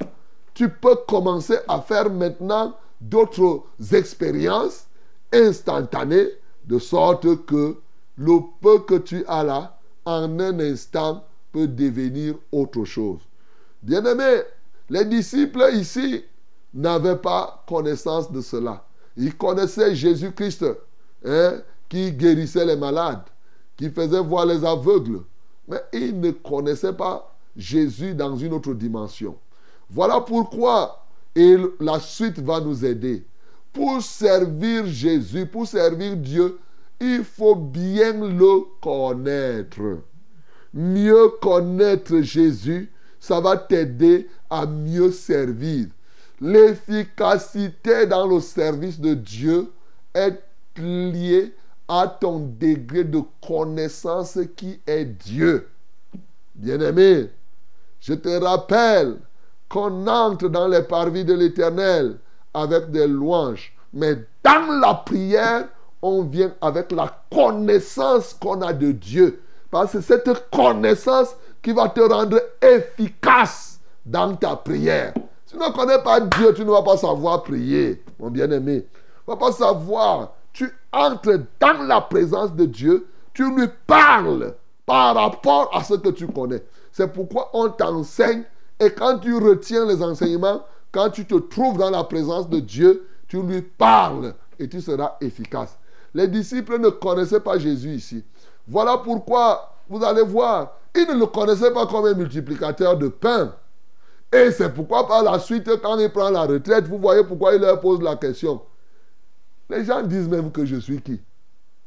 tu 0.53 0.69
peux 0.69 0.95
commencer 1.07 1.57
à 1.67 1.81
faire 1.81 2.09
maintenant 2.09 2.75
d'autres 2.99 3.63
expériences 3.91 4.87
instantanées, 5.33 6.29
de 6.65 6.79
sorte 6.79 7.45
que 7.45 7.77
le 8.17 8.39
peu 8.61 8.79
que 8.79 8.95
tu 8.95 9.25
as 9.27 9.43
là, 9.43 9.77
en 10.05 10.39
un 10.39 10.59
instant, 10.59 11.23
peut 11.51 11.67
devenir 11.67 12.35
autre 12.51 12.85
chose. 12.85 13.19
Bien-aimés, 13.83 14.41
les 14.89 15.05
disciples 15.05 15.69
ici 15.73 16.23
n'avaient 16.75 17.15
pas 17.15 17.63
connaissance 17.67 18.31
de 18.31 18.41
cela. 18.41 18.85
Ils 19.17 19.35
connaissaient 19.35 19.95
Jésus-Christ, 19.95 20.65
hein, 21.25 21.61
qui 21.89 22.11
guérissait 22.11 22.65
les 22.65 22.75
malades, 22.75 23.23
qui 23.77 23.89
faisait 23.89 24.21
voir 24.21 24.45
les 24.45 24.63
aveugles, 24.63 25.21
mais 25.67 25.81
ils 25.93 26.19
ne 26.19 26.31
connaissaient 26.31 26.93
pas 26.93 27.33
Jésus 27.55 28.13
dans 28.13 28.35
une 28.35 28.53
autre 28.53 28.73
dimension. 28.73 29.37
Voilà 29.89 30.19
pourquoi 30.19 31.05
la 31.35 31.99
suite 31.99 32.39
va 32.39 32.59
nous 32.59 32.85
aider. 32.85 33.25
Pour 33.71 34.01
servir 34.01 34.85
Jésus, 34.85 35.45
pour 35.45 35.67
servir 35.67 36.15
Dieu, 36.17 36.59
il 36.99 37.23
faut 37.23 37.55
bien 37.55 38.13
le 38.13 38.63
connaître. 38.81 39.99
Mieux 40.73 41.29
connaître 41.41 42.21
Jésus, 42.21 42.91
ça 43.19 43.39
va 43.39 43.57
t'aider 43.57 44.29
à 44.49 44.65
mieux 44.65 45.11
servir. 45.11 45.87
L'efficacité 46.41 48.05
dans 48.05 48.27
le 48.27 48.39
service 48.39 48.99
de 48.99 49.13
Dieu 49.13 49.71
est 50.13 50.41
liée 50.77 51.53
à 51.87 52.07
ton 52.07 52.39
degré 52.39 53.03
de 53.03 53.21
connaissance 53.45 54.37
qui 54.55 54.79
est 54.85 55.05
Dieu. 55.05 55.69
Bien-aimé, 56.55 57.29
je 57.99 58.13
te 58.13 58.29
rappelle 58.43 59.17
qu'on 59.69 60.07
entre 60.07 60.49
dans 60.49 60.67
les 60.67 60.81
parvis 60.81 61.23
de 61.23 61.33
l'Éternel 61.33 62.17
avec 62.53 62.91
des 62.91 63.07
louanges. 63.07 63.73
Mais 63.93 64.15
dans 64.43 64.79
la 64.79 64.93
prière, 64.93 65.67
on 66.01 66.23
vient 66.23 66.53
avec 66.61 66.91
la 66.91 67.23
connaissance 67.31 68.33
qu'on 68.33 68.61
a 68.61 68.73
de 68.73 68.91
Dieu. 68.91 69.41
Parce 69.71 69.93
que 69.93 70.01
c'est 70.01 70.23
cette 70.25 70.49
connaissance 70.51 71.35
qui 71.61 71.71
va 71.71 71.89
te 71.89 72.01
rendre 72.01 72.41
efficace 72.61 73.79
dans 74.05 74.35
ta 74.35 74.55
prière. 74.55 75.13
Tu 75.55 75.61
ne 75.61 75.71
connais 75.71 75.99
pas 75.99 76.19
Dieu, 76.19 76.53
tu 76.53 76.65
ne 76.65 76.71
vas 76.71 76.81
pas 76.81 76.97
savoir 76.97 77.41
prier, 77.43 78.03
mon 78.19 78.29
bien-aimé. 78.29 78.85
Tu 78.91 79.29
ne 79.29 79.33
vas 79.33 79.39
pas 79.39 79.53
savoir. 79.53 80.33
Tu 80.51 80.69
entres 80.91 81.39
dans 81.61 81.81
la 81.83 82.01
présence 82.01 82.53
de 82.53 82.65
Dieu, 82.65 83.07
tu 83.33 83.49
lui 83.55 83.67
parles 83.87 84.53
par 84.85 85.15
rapport 85.15 85.69
à 85.73 85.81
ce 85.81 85.93
que 85.93 86.09
tu 86.09 86.27
connais. 86.27 86.61
C'est 86.91 87.07
pourquoi 87.07 87.51
on 87.53 87.69
t'enseigne 87.69 88.43
et 88.81 88.89
quand 88.89 89.19
tu 89.19 89.33
retiens 89.37 89.85
les 89.85 90.03
enseignements, 90.03 90.61
quand 90.91 91.09
tu 91.09 91.25
te 91.25 91.35
trouves 91.35 91.77
dans 91.77 91.89
la 91.89 92.03
présence 92.03 92.49
de 92.49 92.59
Dieu, 92.59 93.07
tu 93.29 93.41
lui 93.41 93.61
parles 93.61 94.33
et 94.59 94.67
tu 94.67 94.81
seras 94.81 95.15
efficace. 95.21 95.77
Les 96.13 96.27
disciples 96.27 96.79
ne 96.79 96.89
connaissaient 96.89 97.39
pas 97.39 97.57
Jésus 97.57 97.91
ici. 97.91 98.25
Voilà 98.67 98.97
pourquoi, 98.97 99.73
vous 99.87 100.03
allez 100.03 100.23
voir, 100.23 100.73
ils 100.93 101.07
ne 101.07 101.17
le 101.17 101.27
connaissaient 101.27 101.71
pas 101.71 101.85
comme 101.87 102.07
un 102.07 102.13
multiplicateur 102.13 102.97
de 102.97 103.07
pain. 103.07 103.53
Et 104.35 104.51
c'est 104.51 104.73
pourquoi 104.73 105.07
par 105.07 105.23
la 105.23 105.39
suite, 105.39 105.69
quand 105.81 105.97
il 105.97 106.11
prend 106.11 106.29
la 106.29 106.41
retraite, 106.41 106.85
vous 106.87 106.97
voyez 106.97 107.23
pourquoi 107.23 107.55
il 107.55 107.61
leur 107.61 107.79
pose 107.79 108.01
la 108.01 108.17
question. 108.17 108.61
Les 109.69 109.85
gens 109.85 110.01
disent 110.01 110.27
même 110.27 110.51
que 110.51 110.65
je 110.65 110.75
suis 110.75 111.01
qui. 111.01 111.21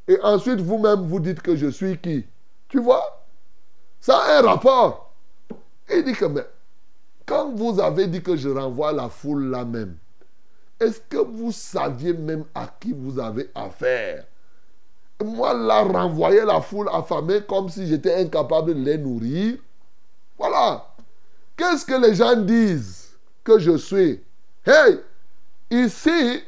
Et 0.06 0.18
ensuite, 0.22 0.61
vous-même, 0.61 1.00
vous 1.00 1.20
dites 1.20 1.42
que 1.42 1.54
je 1.54 1.66
suis 1.66 1.98
qui. 1.98 2.24
Tu 2.68 2.80
vois? 2.80 3.26
Ça 4.00 4.16
a 4.16 4.38
un 4.38 4.42
rapport. 4.42 5.12
Il 5.92 6.04
dit 6.04 6.14
que, 6.14 6.24
mais 6.24 6.46
quand 7.26 7.54
vous 7.54 7.78
avez 7.80 8.06
dit 8.06 8.22
que 8.22 8.34
je 8.34 8.48
renvoie 8.48 8.92
la 8.92 9.11
foule 9.11 9.50
là 9.50 9.66
même, 9.66 9.98
est-ce 10.80 11.00
que 11.00 11.18
vous 11.18 11.52
saviez 11.52 12.14
même 12.14 12.44
à 12.54 12.66
qui 12.80 12.94
vous 12.94 13.18
avez 13.18 13.50
affaire? 13.54 14.24
Moi, 15.22 15.52
là, 15.52 15.82
renvoyer 15.82 16.44
la 16.46 16.62
foule 16.62 16.88
affamée 16.90 17.42
comme 17.46 17.68
si 17.68 17.87
j'étais 17.87 18.14
incapable 18.14 18.74
de 18.74 18.80
les 18.80 18.96
nourrir. 18.96 19.58
Voilà. 20.38 20.88
Qu'est-ce 21.58 21.84
que 21.84 21.94
les 21.94 22.14
gens 22.14 22.36
disent 22.36 23.10
que 23.42 23.58
je 23.58 23.76
suis? 23.76 24.20
Hey, 24.64 25.00
ici, 25.70 26.40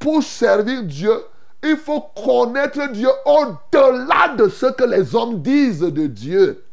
pour 0.00 0.22
servir 0.22 0.82
Dieu, 0.84 1.22
il 1.62 1.76
faut 1.76 2.00
connaître 2.00 2.90
Dieu 2.92 3.10
au-delà 3.26 4.34
de 4.36 4.48
ce 4.48 4.66
que 4.72 4.84
les 4.84 5.14
hommes 5.14 5.42
disent 5.42 5.80
de 5.80 6.06
Dieu. 6.06 6.64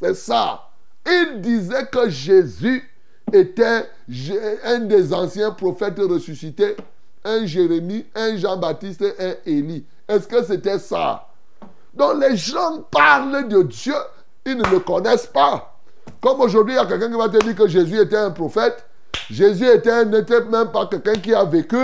C'est 0.00 0.14
ça. 0.14 0.68
Il 1.04 1.40
disait 1.40 1.86
que 1.86 2.08
Jésus 2.08 2.88
était 3.32 3.88
un 4.64 4.78
des 4.80 5.12
anciens 5.12 5.50
prophètes 5.50 5.98
ressuscités, 5.98 6.76
un 7.24 7.44
Jérémie, 7.46 8.06
un 8.14 8.36
Jean-Baptiste 8.36 9.02
et 9.02 9.14
un 9.18 9.34
Élie. 9.44 9.84
Est-ce 10.06 10.28
que 10.28 10.44
c'était 10.44 10.78
ça? 10.78 11.26
Donc 11.94 12.20
les 12.20 12.36
gens 12.36 12.82
parlent 12.90 13.48
de 13.48 13.62
Dieu, 13.62 13.94
ils 14.46 14.56
ne 14.56 14.64
le 14.70 14.78
connaissent 14.78 15.26
pas. 15.26 15.71
Comme 16.20 16.40
aujourd'hui, 16.40 16.74
il 16.74 16.76
y 16.76 16.80
a 16.80 16.86
quelqu'un 16.86 17.10
qui 17.10 17.16
va 17.16 17.28
te 17.28 17.44
dire 17.44 17.54
que 17.54 17.66
Jésus 17.66 17.98
était 17.98 18.16
un 18.16 18.30
prophète. 18.30 18.84
Jésus 19.30 19.66
était, 19.66 20.04
n'était 20.04 20.44
même 20.44 20.70
pas 20.70 20.86
quelqu'un 20.86 21.14
qui 21.14 21.34
a 21.34 21.44
vécu. 21.44 21.76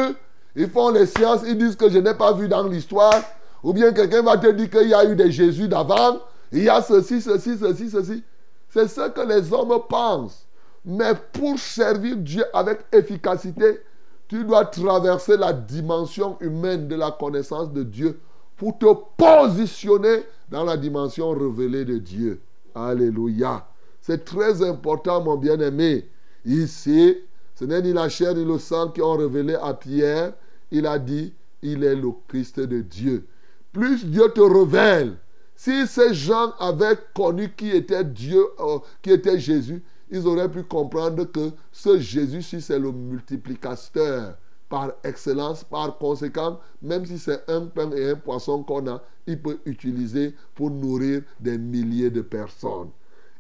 Ils 0.55 0.69
font 0.69 0.91
les 0.91 1.07
sciences, 1.07 1.43
ils 1.47 1.57
disent 1.57 1.77
que 1.77 1.89
je 1.89 1.99
n'ai 1.99 2.15
pas 2.15 2.33
vu 2.33 2.49
dans 2.49 2.67
l'histoire. 2.67 3.21
Ou 3.63 3.73
bien 3.73 3.93
quelqu'un 3.93 4.23
va 4.23 4.37
te 4.37 4.51
dire 4.51 4.71
qu'il 4.71 4.89
y 4.89 4.95
a 4.95 5.05
eu 5.05 5.17
des 5.17 5.31
Jésus 5.31 5.69
d'avant. 5.69 6.19
Il 6.53 6.63
y 6.65 6.69
a 6.69 6.81
ceci, 6.83 7.21
ceci, 7.21 7.59
ceci, 7.59 7.91
ceci. 7.91 8.23
C'est 8.71 8.89
ce 8.89 9.09
que 9.09 9.21
les 9.21 9.53
hommes 9.53 9.79
pensent. 9.89 10.47
Mais 10.85 11.13
pour 11.33 11.59
servir 11.59 12.17
Dieu 12.17 12.45
avec 12.53 12.81
efficacité, 12.93 13.81
tu 14.29 14.45
dois 14.45 14.65
traverser 14.67 15.37
la 15.37 15.53
dimension 15.53 16.37
humaine 16.41 16.87
de 16.87 16.97
la 16.97 17.11
connaissance 17.11 17.73
de 17.73 17.83
Dieu 17.83 18.21
pour 18.57 18.79
te 18.79 18.87
positionner 19.17 20.25
dans 20.51 20.65
la 20.65 20.77
dimension 20.77 21.31
révélée 21.31 21.85
de 21.85 21.99
Dieu. 21.99 22.41
Alléluia. 22.75 23.65
C'est 24.09 24.25
très 24.25 24.67
important, 24.67 25.23
mon 25.23 25.37
bien-aimé. 25.37 26.09
Ici, 26.43 27.19
ce 27.55 27.67
n'est 27.67 27.83
ni 27.83 27.93
la 27.93 28.09
chair 28.09 28.35
ni 28.35 28.43
le 28.43 28.59
sang 28.59 28.89
qui 28.89 29.03
ont 29.03 29.19
révélé 29.19 29.55
à 29.55 29.75
Pierre. 29.75 30.33
Il 30.71 30.87
a 30.87 30.99
dit, 30.99 31.35
il 31.61 31.85
est 31.85 31.95
le 31.95 32.09
Christ 32.27 32.59
de 32.59 32.81
Dieu. 32.81 33.27
Plus 33.71 34.07
Dieu 34.07 34.31
te 34.31 34.41
révèle, 34.41 35.19
si 35.55 35.87
ces 35.87 36.15
gens 36.15 36.55
avaient 36.59 36.97
connu 37.15 37.53
qui 37.55 37.69
était 37.69 38.03
Dieu, 38.03 38.43
euh, 38.61 38.79
qui 39.03 39.11
était 39.11 39.39
Jésus, 39.39 39.85
ils 40.11 40.27
auraient 40.27 40.51
pu 40.51 40.63
comprendre 40.63 41.25
que 41.25 41.51
ce 41.71 41.99
Jésus-ci, 41.99 42.63
c'est 42.63 42.79
le 42.79 42.91
multiplicateur 42.91 44.39
par 44.71 44.93
excellence. 45.05 45.65
Par 45.65 45.99
conséquent, 45.99 46.59
même 46.81 47.05
si 47.05 47.19
c'est 47.19 47.45
un 47.51 47.67
pain 47.67 47.91
et 47.91 48.13
un 48.13 48.17
poisson 48.17 48.63
qu'on 48.63 48.87
a, 48.87 49.03
il 49.27 49.39
peut 49.39 49.59
utiliser 49.67 50.35
pour 50.55 50.71
nourrir 50.71 51.21
des 51.41 51.59
milliers 51.59 52.09
de 52.11 52.23
personnes. 52.23 52.89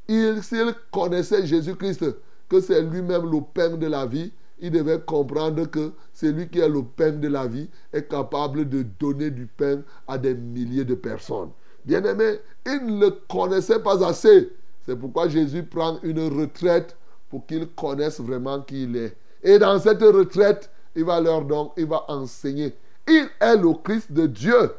S'il 0.09 0.75
connaissait 0.90 1.47
Jésus-Christ, 1.47 2.05
que 2.49 2.61
c'est 2.61 2.81
lui-même 2.81 3.31
le 3.31 3.40
pain 3.42 3.77
de 3.77 3.87
la 3.87 4.07
vie, 4.07 4.33
il 4.59 4.71
devait 4.71 5.01
comprendre 5.01 5.66
que 5.66 5.92
celui 6.12 6.49
qui 6.49 6.61
est 6.61 6.68
le 6.68 6.83
pain 6.83 7.12
de 7.12 7.29
la 7.29 7.47
vie 7.47 7.68
est 7.92 8.09
capable 8.09 8.68
de 8.68 8.85
donner 8.99 9.31
du 9.31 9.47
pain 9.47 9.83
à 10.07 10.16
des 10.18 10.35
milliers 10.35 10.85
de 10.85 10.94
personnes. 10.94 11.51
Bien-aimé, 11.85 12.40
ils 12.66 12.87
ne 12.87 13.07
le 13.07 13.11
connaissaient 13.29 13.83
pas 13.83 14.05
assez. 14.05 14.51
C'est 14.85 14.97
pourquoi 14.97 15.29
Jésus 15.29 15.62
prend 15.62 15.99
une 16.03 16.40
retraite 16.40 16.97
pour 17.29 17.47
qu'ils 17.47 17.68
connaissent 17.68 18.21
vraiment 18.21 18.62
qui 18.62 18.85
il 18.85 18.97
est. 18.97 19.16
Et 19.42 19.59
dans 19.59 19.79
cette 19.79 20.03
retraite, 20.03 20.71
il 20.97 21.05
va 21.05 21.21
leur 21.21 21.44
donner, 21.44 21.71
il 21.77 21.87
va 21.87 22.05
enseigner. 22.09 22.75
Il 23.07 23.29
est 23.40 23.57
le 23.57 23.75
Christ 23.75 24.11
de 24.11 24.27
Dieu. 24.27 24.73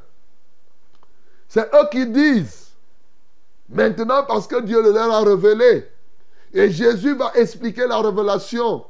C'est 1.48 1.68
eux 1.74 1.88
qui 1.92 2.06
disent. 2.08 2.69
Maintenant, 3.70 4.24
parce 4.28 4.48
que 4.48 4.62
Dieu 4.62 4.82
le 4.82 4.92
leur 4.92 5.12
a 5.12 5.22
révélé. 5.22 5.86
Et 6.54 6.72
Jésus 6.72 7.14
va 7.14 7.32
expliquer 7.36 7.86
la 7.86 8.00
révélation. 8.00 8.84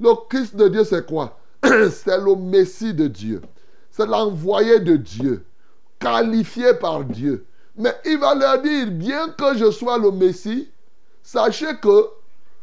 Le 0.00 0.12
Christ 0.28 0.56
de 0.56 0.68
Dieu, 0.68 0.84
c'est 0.84 1.06
quoi? 1.06 1.38
C'est 1.64 2.18
le 2.18 2.34
Messie 2.34 2.92
de 2.92 3.06
Dieu. 3.06 3.40
C'est 3.90 4.06
l'envoyé 4.06 4.80
de 4.80 4.96
Dieu, 4.96 5.44
qualifié 5.98 6.74
par 6.74 7.04
Dieu. 7.04 7.46
Mais 7.76 7.94
il 8.04 8.18
va 8.18 8.34
leur 8.34 8.60
dire, 8.60 8.90
bien 8.90 9.28
que 9.30 9.56
je 9.56 9.70
sois 9.70 9.98
le 9.98 10.10
Messie, 10.10 10.68
sachez 11.22 11.76
que 11.80 12.08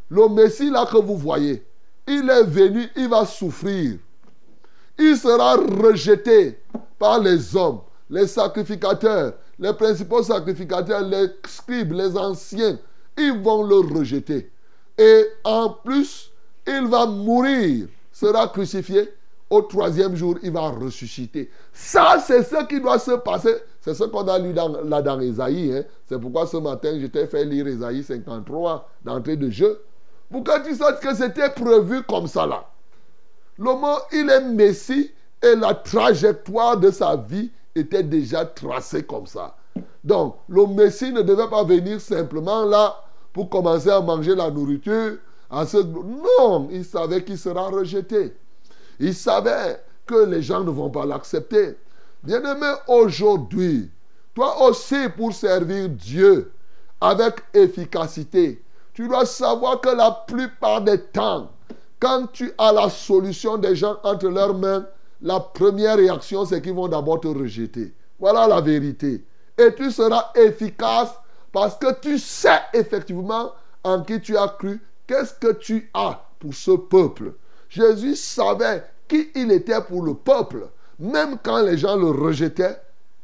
le 0.10 0.28
Messie 0.28 0.70
là 0.70 0.86
que 0.86 0.98
vous 0.98 1.18
voyez, 1.18 1.66
il 2.08 2.30
est 2.30 2.44
venu, 2.44 2.88
il 2.96 3.10
va 3.10 3.26
souffrir. 3.26 3.98
Il 5.00 5.18
sera 5.18 5.56
rejeté 5.56 6.60
par 7.00 7.20
les 7.20 7.56
hommes, 7.56 7.82
les 8.10 8.28
sacrificateurs, 8.28 9.34
les 9.60 9.74
principaux 9.74 10.24
sacrificateurs, 10.24 11.02
les 11.02 11.28
scribes, 11.48 11.94
les 11.94 12.18
anciens. 12.18 12.80
Ils 13.18 13.40
vont 13.42 13.64
le 13.64 13.78
rejeter. 13.78 14.52
Et 14.98 15.26
en 15.44 15.70
plus, 15.70 16.32
il 16.68 16.88
va 16.88 17.06
mourir, 17.06 17.88
sera 18.12 18.48
crucifié. 18.48 19.10
Au 19.50 19.62
troisième 19.62 20.16
jour, 20.16 20.36
il 20.42 20.52
va 20.52 20.70
ressusciter. 20.70 21.52
Ça, 21.72 22.18
c'est 22.26 22.42
ce 22.42 22.66
qui 22.66 22.82
doit 22.82 22.98
se 22.98 23.12
passer. 23.12 23.54
C'est 23.82 23.94
ce 23.94 24.06
qu'on 24.06 24.28
a 24.28 24.40
lu 24.40 24.52
dans, 24.54 24.82
là 24.82 25.02
dans 25.02 25.20
Esaïe. 25.20 25.78
Hein. 25.78 25.84
C'est 26.08 26.20
pourquoi 26.20 26.48
ce 26.48 26.58
matin, 26.58 26.98
je 27.00 27.06
t'ai 27.06 27.28
fait 27.28 27.46
lire 27.46 27.68
Esaïe 27.68 28.04
53 28.04 28.90
d'entrée 29.04 29.36
de 29.36 29.52
jeu. 29.52 29.84
Pour 30.32 30.44
que 30.44 30.68
tu 30.68 30.74
saches 30.74 31.00
que 31.02 31.14
c'était 31.14 31.50
prévu 31.52 32.02
comme 32.04 32.26
ça 32.26 32.48
là. 32.48 32.66
Le 33.60 33.66
mot, 33.66 33.98
il 34.12 34.28
est 34.30 34.42
Messie 34.42 35.12
et 35.44 35.56
la 35.56 35.76
trajectoire 35.76 36.78
de 36.78 36.90
sa 36.90 37.16
vie 37.16 37.52
était 37.76 38.04
déjà 38.04 38.46
tracée 38.46 39.04
comme 39.04 39.26
ça. 39.28 39.56
Donc, 40.04 40.36
le 40.48 40.68
Messie 40.68 41.12
ne 41.12 41.22
devait 41.22 41.50
pas 41.50 41.64
venir 41.64 42.00
simplement 42.00 42.66
là 42.66 42.96
pour 43.32 43.50
commencer 43.50 43.90
à 43.90 44.02
manger 44.02 44.36
la 44.36 44.52
nourriture. 44.52 45.18
Non, 45.52 46.68
il 46.72 46.84
savait 46.86 47.24
qu'il 47.24 47.38
sera 47.38 47.70
rejeté. 47.70 48.36
Il 49.00 49.14
savait 49.14 49.82
que 50.06 50.26
les 50.26 50.42
gens 50.42 50.64
ne 50.64 50.70
vont 50.70 50.90
pas 50.90 51.06
l'accepter. 51.06 51.78
Bien-aimé, 52.24 52.74
aujourd'hui, 52.88 53.90
toi 54.34 54.68
aussi, 54.68 55.10
pour 55.16 55.34
servir 55.34 55.90
Dieu 55.90 56.52
avec 57.02 57.36
efficacité, 57.54 58.64
tu 58.94 59.08
dois 59.08 59.26
savoir 59.26 59.82
que 59.82 59.90
la 59.90 60.12
plupart 60.28 60.82
des 60.82 61.00
temps, 61.00 61.52
quand 62.00 62.32
tu 62.32 62.52
as 62.58 62.72
la 62.72 62.90
solution 62.90 63.58
des 63.58 63.76
gens 63.76 63.98
entre 64.04 64.28
leurs 64.28 64.54
mains, 64.54 64.86
la 65.24 65.40
première 65.40 65.96
réaction, 65.96 66.46
c'est 66.46 66.62
qu'ils 66.62 66.74
vont 66.74 66.90
d'abord 66.90 67.22
te 67.22 67.30
rejeter. 67.30 67.94
Voilà 68.20 68.46
la 68.46 68.60
vérité. 68.60 69.26
Et 69.58 69.74
tu 69.74 69.90
seras 69.90 70.32
efficace 70.36 71.14
parce 71.52 71.78
que 71.78 72.00
tu 72.02 72.20
sais 72.20 72.60
effectivement 72.74 73.54
en 73.84 74.02
qui 74.04 74.20
tu 74.20 74.38
as 74.38 74.50
cru, 74.50 74.82
qu'est-ce 75.08 75.34
que 75.34 75.54
tu 75.54 75.90
as 75.94 76.26
pour 76.40 76.54
ce 76.54 76.72
peuple? 76.72 77.34
Jésus 77.70 78.18
savait 78.18 78.84
qui 79.08 79.30
il 79.34 79.52
était 79.52 79.82
pour 79.82 80.04
le 80.04 80.14
peuple. 80.14 80.68
Même 81.00 81.38
quand 81.42 81.62
les 81.62 81.78
gens 81.78 81.96
le 81.96 82.10
rejetaient, 82.10 82.78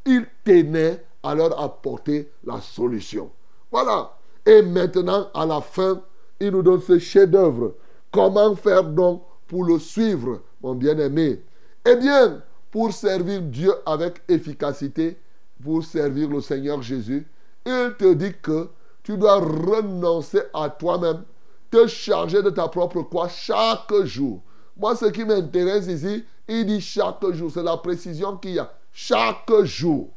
il 0.06 0.26
tenait 0.46 1.04
à 1.22 1.36
leur 1.36 1.62
apporter 1.62 2.32
la 2.46 2.62
solution. 2.62 3.30
Voilà. 3.72 4.14
Et 4.46 4.62
maintenant, 4.62 5.28
à 5.34 5.46
la 5.46 5.60
fin, 5.60 6.02
il 6.40 6.52
nous 6.52 6.64
donne 6.64 6.82
ce 6.82 6.98
chef-d'œuvre. 6.98 7.76
Comment 8.12 8.56
faire 8.56 8.84
donc 8.84 9.24
pour 9.48 9.66
le 9.66 9.80
suivre, 9.80 10.42
mon 10.62 10.76
bien-aimé? 10.76 11.42
Eh 11.86 11.96
bien, 11.96 12.42
pour 12.72 12.94
servir 12.94 13.42
Dieu 13.42 13.74
avec 13.86 14.22
efficacité, 14.28 15.18
pour 15.64 15.84
servir 15.84 16.30
le 16.30 16.42
Seigneur 16.42 16.82
Jésus, 16.82 17.28
il 17.66 17.94
te 17.98 18.14
dit 18.14 18.34
que 18.42 18.70
tu 19.04 19.18
dois 19.18 19.40
renoncer 19.40 20.42
à 20.54 20.70
toi-même, 20.70 21.24
te 21.72 21.88
charger 21.88 22.42
de 22.42 22.50
ta 22.50 22.68
propre 22.68 23.02
croix 23.04 23.30
chaque 23.30 23.94
jour. 24.04 24.42
Moi, 24.78 24.96
ce 24.96 25.06
qui 25.06 25.26
m'intéresse 25.26 25.88
ici, 25.88 26.26
il 26.48 26.66
dit 26.66 26.82
chaque 26.82 27.26
jour, 27.32 27.52
c'est 27.52 27.64
la 27.64 27.78
précision 27.78 28.38
qu'il 28.38 28.52
y 28.52 28.60
a. 28.60 28.72
Chaque 28.92 29.52
jour, 29.64 30.10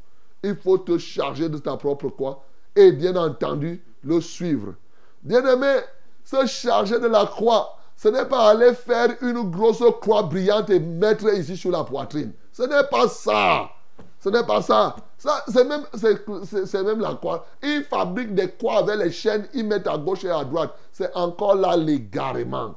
il 0.43 0.57
faut 0.57 0.79
te 0.79 0.99
charger 0.99 1.49
de 1.49 1.59
ta 1.59 1.77
propre 1.77 2.09
croix 2.09 2.45
et 2.75 2.93
bien 2.93 3.17
entendu, 3.17 3.83
le 4.03 4.21
suivre. 4.21 4.75
Bien-aimé, 5.23 5.81
se 6.25 6.47
charger 6.47 6.99
de 6.99 7.07
la 7.07 7.27
croix, 7.27 7.79
ce 8.03 8.09
n'est 8.09 8.25
pas 8.25 8.49
aller 8.49 8.75
faire 8.75 9.11
une 9.21 9.49
grosse 9.49 9.85
croix 10.01 10.25
brillante 10.25 10.71
et 10.71 10.81
mettre 10.81 11.33
ici 11.35 11.57
sur 11.57 11.71
la 11.71 11.85
poitrine. 11.85 12.33
Ce 12.53 12.65
n'est 12.65 12.83
pas 12.91 13.07
ça. 13.07 13.71
Ce 14.19 14.29
n'est 14.29 14.43
pas 14.43 14.61
ça. 14.61 14.97
ça 15.17 15.45
c'est 15.47 15.63
même, 15.63 15.85
c'est, 15.95 16.83
même 16.83 16.99
la 16.99 17.15
croix. 17.15 17.47
Ils 17.63 17.85
fabriquent 17.85 18.35
des 18.35 18.51
croix 18.51 18.79
avec 18.79 18.97
les 18.97 19.13
chaînes, 19.13 19.47
ils 19.55 19.65
mettent 19.65 19.87
à 19.87 19.99
gauche 19.99 20.25
et 20.25 20.31
à 20.31 20.43
droite. 20.43 20.75
C'est 20.91 21.15
encore 21.15 21.55
là 21.55 21.77
l'égarement. 21.77 22.75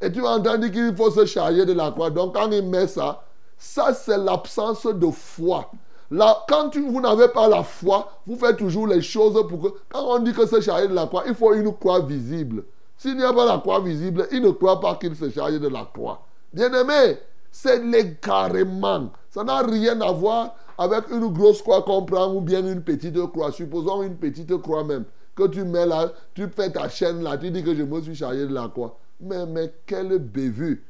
Et 0.00 0.12
tu 0.12 0.24
as 0.24 0.30
entendu 0.30 0.70
qu'il 0.70 0.94
faut 0.94 1.10
se 1.10 1.26
charger 1.26 1.66
de 1.66 1.72
la 1.72 1.90
croix. 1.90 2.10
Donc 2.10 2.36
quand 2.36 2.48
il 2.52 2.64
met 2.64 2.86
ça, 2.86 3.24
ça 3.58 3.92
c'est 3.92 4.18
l'absence 4.18 4.86
de 4.86 5.10
foi. 5.10 5.68
Là, 6.12 6.44
quand 6.48 6.76
vous 6.76 7.00
n'avez 7.00 7.26
pas 7.26 7.48
la 7.48 7.64
foi, 7.64 8.08
vous 8.24 8.36
faites 8.36 8.58
toujours 8.58 8.86
les 8.86 9.02
choses 9.02 9.34
pour 9.48 9.60
que... 9.60 9.78
Quand 9.88 10.04
on 10.04 10.20
dit 10.20 10.32
que 10.32 10.46
se 10.46 10.60
charger 10.60 10.86
de 10.86 10.94
la 10.94 11.06
croix, 11.06 11.24
il 11.26 11.34
faut 11.34 11.52
une 11.54 11.74
croix 11.74 11.98
visible. 11.98 12.62
S'il 12.96 13.16
n'y 13.16 13.24
a 13.24 13.32
pas 13.32 13.46
la 13.46 13.58
croix 13.58 13.80
visible, 13.80 14.26
il 14.32 14.42
ne 14.42 14.50
croit 14.50 14.80
pas 14.80 14.96
qu'il 14.96 15.14
se 15.16 15.30
charge 15.30 15.60
de 15.60 15.68
la 15.68 15.88
croix. 15.92 16.26
Bien-aimé, 16.52 17.18
c'est 17.50 17.82
l'égarement. 17.82 19.10
Ça 19.30 19.44
n'a 19.44 19.62
rien 19.62 20.00
à 20.00 20.12
voir 20.12 20.54
avec 20.78 21.10
une 21.10 21.32
grosse 21.32 21.62
croix 21.62 21.82
qu'on 21.82 22.04
prend 22.04 22.32
ou 22.32 22.40
bien 22.40 22.64
une 22.66 22.82
petite 22.82 23.20
croix. 23.32 23.52
Supposons 23.52 24.02
une 24.02 24.16
petite 24.16 24.56
croix 24.62 24.84
même. 24.84 25.04
Que 25.34 25.48
tu 25.48 25.64
mets 25.64 25.86
là, 25.86 26.12
tu 26.34 26.46
fais 26.48 26.70
ta 26.70 26.88
chaîne 26.88 27.22
là, 27.22 27.36
tu 27.36 27.50
dis 27.50 27.64
que 27.64 27.74
je 27.74 27.82
me 27.82 28.00
suis 28.00 28.14
chargé 28.14 28.46
de 28.46 28.54
la 28.54 28.68
croix. 28.68 28.98
Mais, 29.20 29.46
mais 29.46 29.72
quelle 29.84 30.18
bévue. 30.18 30.84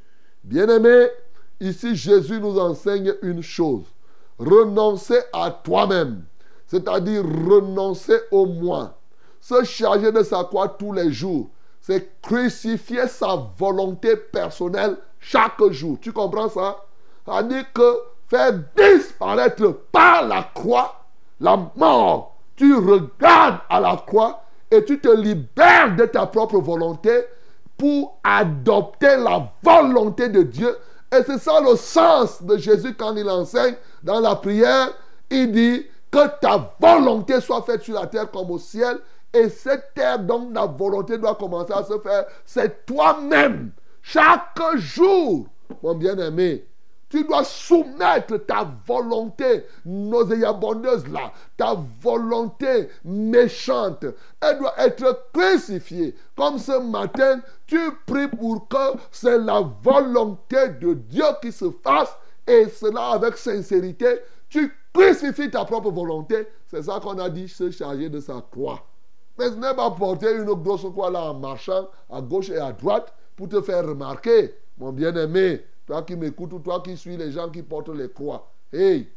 Bien-aimé, 0.45 1.07
ici 1.61 1.97
Jésus 1.97 2.39
nous 2.41 2.59
enseigne 2.59 3.15
une 3.23 3.43
chose 3.43 3.85
renoncer 4.39 5.19
à 5.33 5.51
toi-même, 5.51 6.25
c'est-à-dire 6.67 7.23
renoncer 7.23 8.19
au 8.31 8.47
moi, 8.47 8.99
se 9.41 9.63
charger 9.65 10.13
de 10.13 10.23
sa 10.23 10.45
croix 10.45 10.69
tous 10.69 10.93
les 10.93 11.13
jours, 11.13 11.51
c'est 11.87 12.21
crucifier 12.23 13.07
sa 13.09 13.37
volonté 13.59 14.17
personnelle 14.17 14.97
chaque 15.21 15.63
jour. 15.71 15.99
Tu 16.01 16.13
comprends 16.13 16.49
ça? 16.49 16.79
C'est-à-dire 17.25 17.71
que 17.75 17.99
faire 18.27 18.55
disparaître 18.75 19.71
par 19.93 20.27
la 20.27 20.45
croix 20.55 21.05
la 21.41 21.59
mort. 21.77 22.37
Tu 22.57 22.75
regardes 22.75 23.59
à 23.69 23.81
la 23.81 24.03
croix 24.07 24.45
et 24.71 24.83
tu 24.83 24.99
te 24.99 25.09
libères 25.09 25.95
de 25.95 26.07
ta 26.07 26.25
propre 26.25 26.59
volonté 26.59 27.25
pour 27.77 28.19
adopter 28.25 29.17
la 29.19 29.53
volonté 29.63 30.31
de 30.31 30.43
Dieu 30.43 30.75
et 31.15 31.23
c'est 31.27 31.39
ça 31.39 31.61
le 31.61 31.77
sens 31.77 32.43
de 32.43 32.57
Jésus 32.57 32.95
quand 32.95 33.15
il 33.15 33.29
enseigne 33.29 33.77
dans 34.03 34.21
la 34.21 34.37
prière. 34.37 34.89
Il 35.29 35.53
dit 35.53 35.87
que 36.11 36.29
ta 36.41 36.75
volonté 36.81 37.43
soit 37.43 37.63
faite 37.63 37.83
sur 37.83 37.95
la 37.95 38.07
terre 38.07 38.31
comme 38.31 38.51
au 38.51 38.59
ciel. 38.59 38.99
Et 39.35 39.49
cette 39.49 39.95
terre 39.95 40.21
dont 40.21 40.49
la 40.55 40.67
volonté 40.67 41.19
doit 41.19 41.35
commencer 41.35 41.73
à 41.73 41.83
se 41.83 41.99
faire, 41.99 42.25
c'est 42.45 42.87
toi-même. 42.87 43.73
Chaque 44.01 44.61
jour, 44.77 45.49
mon 45.83 45.95
bien-aimé, 45.95 46.65
tu 47.09 47.25
dois 47.25 47.45
soumettre 47.45 48.45
ta 48.45 48.69
volonté 48.87 49.65
nauséabondeuse 49.85 51.07
là, 51.09 51.33
ta 51.57 51.77
volonté 52.01 52.89
méchante. 53.05 54.05
Elle 54.41 54.59
doit 54.59 54.75
être 54.79 55.27
crucifiée. 55.33 56.15
Comme 56.37 56.59
ce 56.59 56.79
matin, 56.79 57.41
tu 57.67 57.79
pries 58.07 58.29
pour 58.29 58.69
que 58.69 58.99
c'est 59.11 59.39
la 59.39 59.63
volonté 59.83 60.71
de 60.81 60.95
Dieu 60.95 61.25
qui 61.41 61.53
se 61.53 61.71
fasse 61.83 62.17
et 62.47 62.69
cela 62.69 63.11
avec 63.11 63.37
sincérité. 63.37 64.21
Tu 64.49 64.73
crucifies 64.93 65.51
ta 65.51 65.65
propre 65.65 65.91
volonté. 65.91 66.49
C'est 66.67 66.83
ça 66.83 67.01
qu'on 67.01 67.19
a 67.19 67.29
dit, 67.29 67.49
se 67.49 67.71
charger 67.71 68.09
de 68.09 68.21
sa 68.21 68.45
croix. 68.51 68.83
Mais 69.39 69.49
ce 69.49 69.55
n'est 69.55 69.75
pas 69.75 69.91
porter 69.91 70.33
une 70.33 70.53
grosse 70.55 70.87
croix 70.93 71.11
là 71.11 71.31
en 71.31 71.35
marchant 71.35 71.89
à 72.11 72.21
gauche 72.21 72.51
et 72.51 72.59
à 72.59 72.73
droite 72.73 73.13
pour 73.37 73.49
te 73.49 73.61
faire 73.61 73.87
remarquer, 73.87 74.55
mon 74.79 74.93
bien-aimé. 74.93 75.65
Toi 75.87 76.03
qui 76.03 76.17
m'écoutes 76.17 76.53
ou 76.53 76.61
toi 76.61 76.81
qui 76.81 76.97
suis 76.97 77.17
les 77.17 77.33
gens 77.33 77.51
qui 77.51 77.63
portent 77.63 77.91
les 77.91 78.09
croix. 78.09 78.49
Hey, 78.73 79.09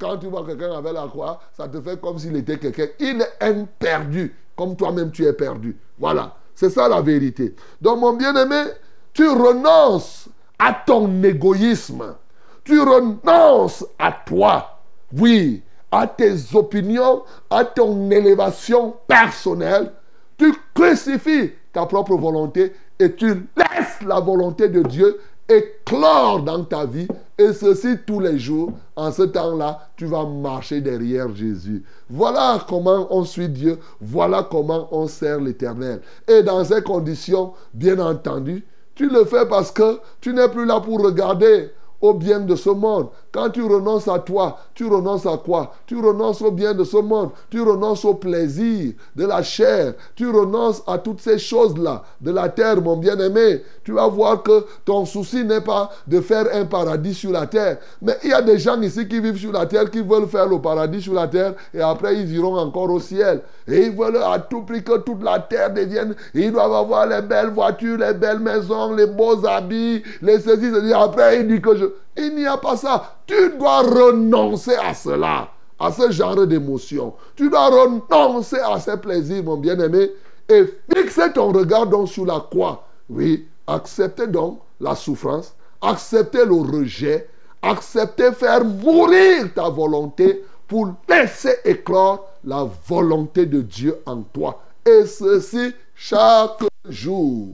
quand 0.00 0.18
tu 0.18 0.26
vois 0.26 0.44
quelqu'un 0.44 0.72
avec 0.72 0.92
la 0.92 1.06
croix, 1.06 1.40
ça 1.56 1.68
te 1.68 1.80
fait 1.80 2.00
comme 2.00 2.18
s'il 2.18 2.36
était 2.36 2.58
quelqu'un. 2.58 2.88
Il 2.98 3.20
est 3.20 3.66
perdu, 3.78 4.34
comme 4.56 4.74
toi-même 4.74 5.10
tu 5.12 5.24
es 5.24 5.32
perdu. 5.32 5.76
Voilà, 5.98 6.34
c'est 6.54 6.70
ça 6.70 6.88
la 6.88 7.00
vérité. 7.00 7.54
Donc 7.80 8.00
mon 8.00 8.14
bien-aimé, 8.14 8.64
tu 9.12 9.28
renonces 9.28 10.28
à 10.58 10.72
ton 10.86 11.22
égoïsme. 11.22 12.16
Tu 12.64 12.80
renonces 12.80 13.86
à 13.98 14.12
toi. 14.26 14.80
Oui, 15.16 15.62
à 15.96 16.06
tes 16.06 16.34
opinions, 16.54 17.22
à 17.48 17.64
ton 17.64 18.10
élévation 18.10 18.94
personnelle, 19.06 19.92
tu 20.36 20.52
crucifies 20.74 21.52
ta 21.72 21.86
propre 21.86 22.16
volonté 22.16 22.74
et 22.98 23.14
tu 23.14 23.48
laisses 23.56 24.02
la 24.06 24.20
volonté 24.20 24.68
de 24.68 24.82
Dieu 24.82 25.18
éclore 25.48 26.42
dans 26.42 26.64
ta 26.64 26.84
vie. 26.84 27.08
Et 27.38 27.52
ceci 27.52 27.96
tous 28.06 28.20
les 28.20 28.38
jours. 28.38 28.72
En 28.94 29.10
ce 29.10 29.22
temps-là, 29.22 29.88
tu 29.96 30.04
vas 30.06 30.24
marcher 30.24 30.82
derrière 30.82 31.34
Jésus. 31.34 31.82
Voilà 32.10 32.64
comment 32.68 33.06
on 33.10 33.24
suit 33.24 33.48
Dieu. 33.48 33.78
Voilà 34.00 34.46
comment 34.50 34.88
on 34.90 35.06
sert 35.06 35.40
l'Éternel. 35.40 36.00
Et 36.28 36.42
dans 36.42 36.62
ces 36.64 36.82
conditions, 36.82 37.52
bien 37.72 37.98
entendu, 37.98 38.64
tu 38.94 39.08
le 39.08 39.24
fais 39.24 39.46
parce 39.46 39.70
que 39.70 40.00
tu 40.20 40.34
n'es 40.34 40.48
plus 40.48 40.66
là 40.66 40.80
pour 40.80 41.02
regarder 41.02 41.70
au 42.00 42.14
bien 42.14 42.40
de 42.40 42.54
ce 42.54 42.70
monde. 42.70 43.08
Quand 43.32 43.50
tu 43.50 43.62
renonces 43.62 44.08
à 44.08 44.18
toi, 44.18 44.58
tu 44.74 44.86
renonces 44.86 45.26
à 45.26 45.36
quoi? 45.36 45.72
Tu 45.86 45.96
renonces 45.98 46.42
au 46.42 46.50
bien 46.50 46.74
de 46.74 46.84
ce 46.84 46.96
monde. 46.96 47.30
Tu 47.50 47.60
renonces 47.60 48.04
au 48.04 48.14
plaisir 48.14 48.94
de 49.14 49.26
la 49.26 49.42
chair. 49.42 49.94
Tu 50.14 50.28
renonces 50.28 50.82
à 50.86 50.98
toutes 50.98 51.20
ces 51.20 51.38
choses-là 51.38 52.02
de 52.20 52.30
la 52.30 52.48
terre, 52.48 52.80
mon 52.80 52.96
bien-aimé. 52.96 53.62
Tu 53.84 53.92
vas 53.92 54.08
voir 54.08 54.42
que 54.42 54.64
ton 54.84 55.04
souci 55.04 55.44
n'est 55.44 55.60
pas 55.60 55.90
de 56.06 56.20
faire 56.20 56.46
un 56.52 56.64
paradis 56.64 57.14
sur 57.14 57.30
la 57.32 57.46
terre. 57.46 57.78
Mais 58.00 58.16
il 58.24 58.30
y 58.30 58.32
a 58.32 58.42
des 58.42 58.58
gens 58.58 58.80
ici 58.80 59.06
qui 59.06 59.20
vivent 59.20 59.38
sur 59.38 59.52
la 59.52 59.66
terre, 59.66 59.90
qui 59.90 60.00
veulent 60.00 60.28
faire 60.28 60.48
le 60.48 60.60
paradis 60.60 61.02
sur 61.02 61.14
la 61.14 61.28
terre 61.28 61.54
et 61.72 61.80
après 61.80 62.16
ils 62.16 62.32
iront 62.34 62.56
encore 62.56 62.90
au 62.90 63.00
ciel. 63.00 63.42
Et 63.68 63.86
ils 63.86 63.96
veulent 63.96 64.16
à 64.16 64.38
tout 64.38 64.62
prix 64.62 64.82
que 64.82 64.98
toute 64.98 65.22
la 65.22 65.40
terre 65.40 65.72
devienne. 65.72 66.14
Ils 66.34 66.52
doivent 66.52 66.72
avoir 66.72 67.06
les 67.06 67.22
belles 67.22 67.50
voitures, 67.50 67.98
les 67.98 68.14
belles 68.14 68.40
maisons, 68.40 68.94
les 68.94 69.06
beaux 69.06 69.44
habits, 69.46 70.02
les 70.22 70.40
ceci, 70.40 70.70
ceci. 70.72 70.92
Après, 70.92 71.40
ils 71.40 71.48
disent 71.48 71.60
que 71.60 71.76
je. 71.76 71.85
Il 72.16 72.34
n'y 72.34 72.46
a 72.46 72.56
pas 72.56 72.76
ça. 72.76 73.18
Tu 73.26 73.56
dois 73.58 73.82
renoncer 73.82 74.74
à 74.74 74.94
cela, 74.94 75.48
à 75.78 75.92
ce 75.92 76.10
genre 76.10 76.46
d'émotion. 76.46 77.14
Tu 77.34 77.50
dois 77.50 77.68
renoncer 77.68 78.58
à 78.58 78.78
ces 78.80 78.96
plaisirs, 78.96 79.44
mon 79.44 79.56
bien-aimé, 79.56 80.10
et 80.48 80.64
fixer 80.94 81.32
ton 81.32 81.52
regard 81.52 81.88
sur 82.06 82.24
la 82.24 82.40
croix. 82.50 82.84
Oui, 83.08 83.46
accepter 83.66 84.26
donc 84.26 84.60
la 84.80 84.94
souffrance, 84.94 85.54
accepter 85.80 86.44
le 86.44 86.54
rejet, 86.54 87.28
accepter 87.62 88.32
faire 88.32 88.64
mourir 88.64 89.52
ta 89.54 89.68
volonté 89.68 90.44
pour 90.66 90.94
laisser 91.08 91.56
éclore 91.64 92.28
la 92.44 92.68
volonté 92.88 93.46
de 93.46 93.60
Dieu 93.60 93.98
en 94.06 94.22
toi. 94.22 94.62
Et 94.84 95.06
ceci 95.06 95.74
chaque 95.94 96.64
jour. 96.88 97.48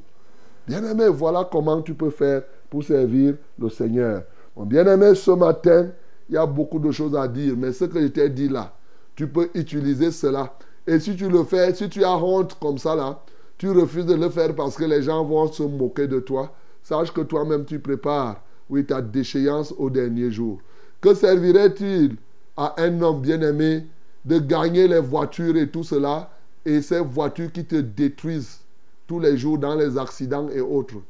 Bien-aimé, 0.66 1.08
voilà 1.08 1.48
comment 1.50 1.82
tu 1.82 1.94
peux 1.94 2.10
faire 2.10 2.42
pour 2.72 2.82
servir 2.82 3.34
le 3.58 3.68
Seigneur. 3.68 4.22
Mon 4.56 4.64
bien-aimé, 4.64 5.14
ce 5.14 5.30
matin, 5.30 5.88
il 6.26 6.36
y 6.36 6.38
a 6.38 6.46
beaucoup 6.46 6.78
de 6.78 6.90
choses 6.90 7.14
à 7.14 7.28
dire, 7.28 7.52
mais 7.54 7.70
ce 7.70 7.84
que 7.84 8.00
je 8.00 8.06
t'ai 8.06 8.30
dit 8.30 8.48
là, 8.48 8.74
tu 9.14 9.26
peux 9.26 9.50
utiliser 9.52 10.10
cela. 10.10 10.54
Et 10.86 10.98
si 10.98 11.14
tu 11.14 11.28
le 11.28 11.44
fais, 11.44 11.74
si 11.74 11.90
tu 11.90 12.02
as 12.02 12.16
honte 12.16 12.58
comme 12.58 12.78
ça 12.78 12.96
là, 12.96 13.20
tu 13.58 13.68
refuses 13.68 14.06
de 14.06 14.14
le 14.14 14.30
faire 14.30 14.54
parce 14.54 14.74
que 14.74 14.84
les 14.84 15.02
gens 15.02 15.22
vont 15.22 15.52
se 15.52 15.62
moquer 15.62 16.06
de 16.06 16.18
toi, 16.18 16.50
sache 16.82 17.12
que 17.12 17.20
toi-même 17.20 17.66
tu 17.66 17.78
prépares, 17.78 18.42
oui, 18.70 18.86
ta 18.86 19.02
déchéance 19.02 19.74
au 19.76 19.90
dernier 19.90 20.30
jour. 20.30 20.58
Que 21.02 21.12
servirait-il 21.12 22.16
à 22.56 22.74
un 22.78 23.02
homme 23.02 23.20
bien-aimé 23.20 23.84
de 24.24 24.38
gagner 24.38 24.88
les 24.88 25.00
voitures 25.00 25.58
et 25.58 25.68
tout 25.68 25.84
cela, 25.84 26.30
et 26.64 26.80
ces 26.80 27.00
voitures 27.00 27.52
qui 27.52 27.66
te 27.66 27.76
détruisent 27.76 28.60
tous 29.06 29.20
les 29.20 29.36
jours 29.36 29.58
dans 29.58 29.74
les 29.74 29.98
accidents 29.98 30.48
et 30.48 30.62
autres? 30.62 31.02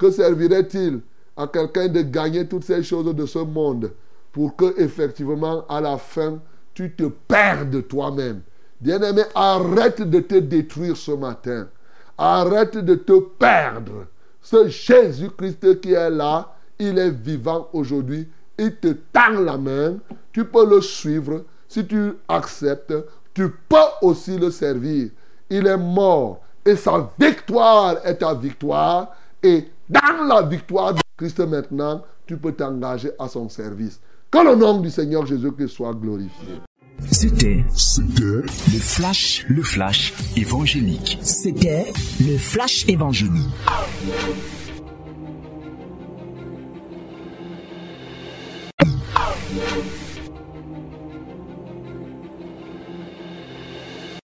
Que 0.00 0.10
servirait-il 0.10 1.00
à 1.36 1.46
quelqu'un 1.46 1.88
de 1.88 2.00
gagner 2.00 2.48
toutes 2.48 2.64
ces 2.64 2.82
choses 2.82 3.14
de 3.14 3.26
ce 3.26 3.38
monde 3.38 3.92
pour 4.32 4.56
que 4.56 4.80
effectivement 4.80 5.66
à 5.68 5.78
la 5.82 5.98
fin 5.98 6.38
tu 6.72 6.90
te 6.92 7.02
perdes 7.04 7.86
toi-même? 7.86 8.40
Bien-aimé, 8.80 9.24
arrête 9.34 10.00
de 10.00 10.20
te 10.20 10.36
détruire 10.36 10.96
ce 10.96 11.10
matin. 11.10 11.68
Arrête 12.16 12.78
de 12.78 12.94
te 12.94 13.20
perdre. 13.38 14.06
Ce 14.40 14.68
Jésus-Christ 14.68 15.82
qui 15.82 15.92
est 15.92 16.08
là, 16.08 16.54
il 16.78 16.98
est 16.98 17.10
vivant 17.10 17.68
aujourd'hui. 17.74 18.26
Il 18.56 18.76
te 18.76 18.96
tend 19.12 19.38
la 19.44 19.58
main. 19.58 19.98
Tu 20.32 20.46
peux 20.46 20.66
le 20.66 20.80
suivre. 20.80 21.44
Si 21.68 21.86
tu 21.86 22.14
acceptes, 22.26 22.94
tu 23.34 23.50
peux 23.68 23.76
aussi 24.00 24.38
le 24.38 24.50
servir. 24.50 25.10
Il 25.50 25.66
est 25.66 25.76
mort. 25.76 26.40
Et 26.64 26.76
sa 26.76 27.10
victoire 27.18 27.98
est 28.02 28.16
ta 28.16 28.32
victoire. 28.32 29.14
Et 29.42 29.68
dans 29.90 30.24
la 30.24 30.42
victoire 30.42 30.94
de 30.94 31.00
Christ 31.16 31.40
maintenant, 31.40 32.04
tu 32.24 32.36
peux 32.36 32.52
t'engager 32.52 33.10
à 33.18 33.26
son 33.26 33.48
service. 33.48 34.00
Que 34.30 34.38
le 34.38 34.54
nom 34.54 34.80
du 34.80 34.88
Seigneur 34.88 35.26
Jésus-Christ 35.26 35.66
soit 35.66 35.92
glorifié. 35.94 36.60
C'était, 37.10 37.64
le 38.06 38.46
flash, 38.78 39.44
le 39.48 39.62
flash 39.62 40.14
évangélique. 40.36 41.18
C'était 41.22 41.92
le 42.20 42.38
flash 42.38 42.88
évangélique. 42.88 43.48